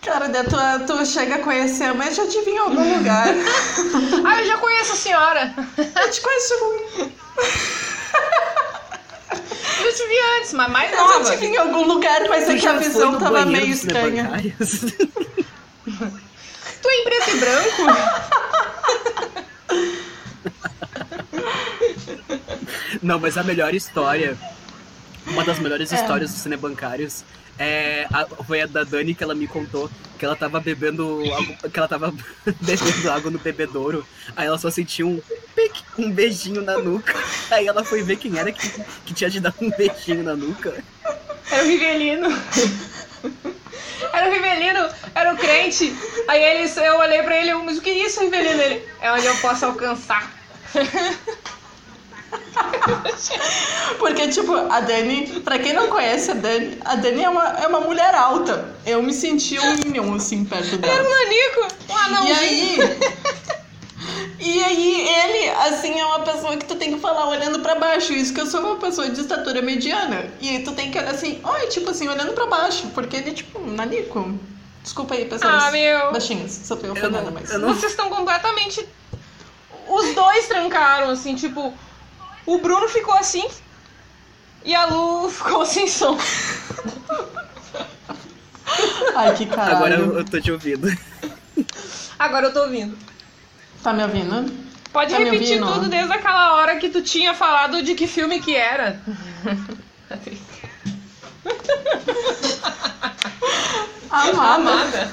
[0.01, 0.57] Cara, daí tu,
[0.88, 3.28] tu chega a conhecer, mas já te vi em algum lugar.
[4.26, 5.53] Ah, eu já conheço a senhora.
[5.78, 7.11] Eu te conheço muito.
[9.91, 11.31] Eu te vi antes, mas mais Eu já nova.
[11.31, 14.31] te vi em algum lugar, mas é que a já visão tava meio estranha.
[16.81, 17.83] Tu é em preto e branco?
[23.03, 24.37] Não, mas a melhor história,
[25.27, 27.23] uma das melhores histórias dos cinebancários
[27.59, 31.23] é a, foi a da Dani que ela me contou que ela tava bebendo
[31.73, 32.13] que ela tava
[32.61, 34.05] bebendo água no bebedouro.
[34.35, 35.21] Aí ela só sentiu um
[35.97, 37.13] um beijinho na nuca.
[37.49, 38.69] Aí ela foi ver quem era que,
[39.05, 40.83] que tinha te dado um beijinho na nuca.
[41.49, 42.27] Era o Rivelino.
[44.13, 45.95] Era o Rivelino, era o crente.
[46.27, 48.61] Aí ele, eu olhei pra ele, mas o que é isso, Rivelino?
[48.61, 50.31] Ele, é onde eu posso alcançar.
[53.99, 57.67] Porque, tipo, a Dani, pra quem não conhece a Dani, a Dani é uma, é
[57.67, 58.73] uma mulher alta.
[58.86, 61.03] Eu me senti um minion, assim, perto Era dela.
[61.03, 62.84] um nanico, um E anãozinho.
[62.84, 62.99] aí.
[64.43, 68.11] E aí, ele, assim, é uma pessoa que tu tem que falar olhando pra baixo.
[68.11, 70.25] Isso que eu sou uma pessoa de estatura mediana.
[70.41, 72.88] E aí tu tem que olhar assim, oi, tipo assim, olhando pra baixo.
[72.95, 74.34] Porque ele, tipo, um nanico.
[74.82, 76.11] Desculpa aí, pessoas Ah, meu.
[76.11, 76.51] baixinhas.
[76.65, 77.51] Só Eu ofendendo, mas.
[77.59, 78.84] não Vocês estão completamente.
[79.88, 81.71] Os dois trancaram, assim, tipo.
[82.45, 83.47] O Bruno ficou assim.
[84.63, 86.17] E a Lu ficou sem som.
[89.15, 89.75] Ai, que caralho.
[89.75, 90.87] Agora eu, tô te ouvindo.
[92.17, 92.97] Agora eu tô ouvindo.
[93.83, 94.51] Tá me ouvindo?
[94.93, 95.73] Pode Tá repetir ouvindo?
[95.73, 99.01] tudo desde aquela hora que tu tinha falado de que filme que era.
[104.09, 104.55] Amada.
[104.55, 105.11] Amada.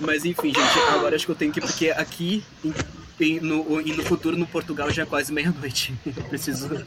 [0.00, 2.44] Mas enfim, gente, agora acho que eu tenho que ir porque aqui
[3.18, 5.94] no, e no futuro no Portugal já é quase meia-noite.
[6.28, 6.86] Preciso.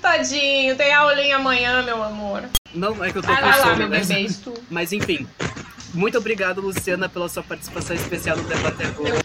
[0.00, 2.44] Tadinho, tem aulinha amanhã, meu amor.
[2.74, 4.54] Não é que eu tô Vai com lá, sono, meu mas- bebê, isso.
[4.70, 5.26] Mas enfim,
[5.94, 9.18] muito obrigado, Luciana, pela sua participação especial no Debater Globo.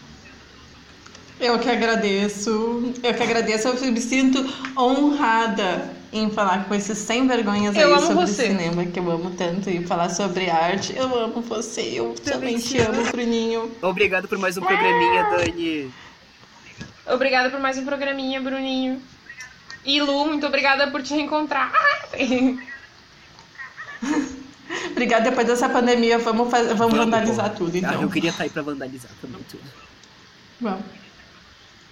[1.40, 2.94] Eu que agradeço.
[3.02, 3.68] Eu que agradeço.
[3.68, 4.38] Eu me sinto
[4.76, 8.46] honrada em falar com esses sem vergonhas Eu aí amo sobre você.
[8.46, 10.96] cinema, que eu amo tanto, e falar sobre arte.
[10.96, 11.82] Eu amo você.
[11.96, 13.70] Eu também te amo, Bruninho.
[13.82, 15.90] Obrigado por mais um programinha, Dani.
[17.06, 19.00] Obrigada por mais um programinha, Bruninho.
[19.84, 21.70] E Lu, muito obrigada por te reencontrar.
[24.90, 25.28] Obrigada.
[25.30, 26.72] Depois dessa pandemia, vamos, faz...
[26.76, 27.56] vamos, vandalizar pô.
[27.66, 28.02] tudo, Ah, então.
[28.02, 29.62] eu queria aí pra vandalizar também tudo.
[30.60, 30.84] Vamos.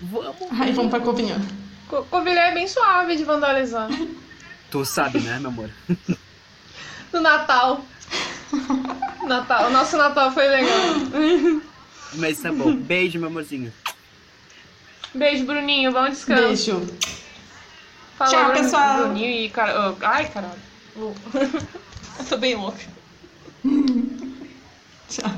[0.01, 0.37] Vamos.
[0.59, 1.41] Ai, vamos pra Covinhã.
[1.89, 3.89] Co- Covilhã é bem suave de vandalizar.
[4.71, 5.71] Tu sabe, né, meu amor?
[7.13, 7.85] No Natal.
[9.27, 9.67] Natal.
[9.69, 10.79] O nosso Natal foi legal.
[12.15, 12.75] Mas tá bom.
[12.75, 13.73] Beijo, meu amorzinho.
[15.15, 15.93] Beijo, Bruninho.
[15.93, 16.43] Bom descanso.
[16.43, 16.99] Beijo.
[18.17, 18.99] Falou, Tchau, Bruno, pessoal.
[19.05, 19.51] Bruninho e...
[19.51, 19.71] Car...
[19.77, 20.61] Oh, ai, caralho.
[20.97, 22.79] Eu tô bem louca.
[25.09, 25.31] Tchau.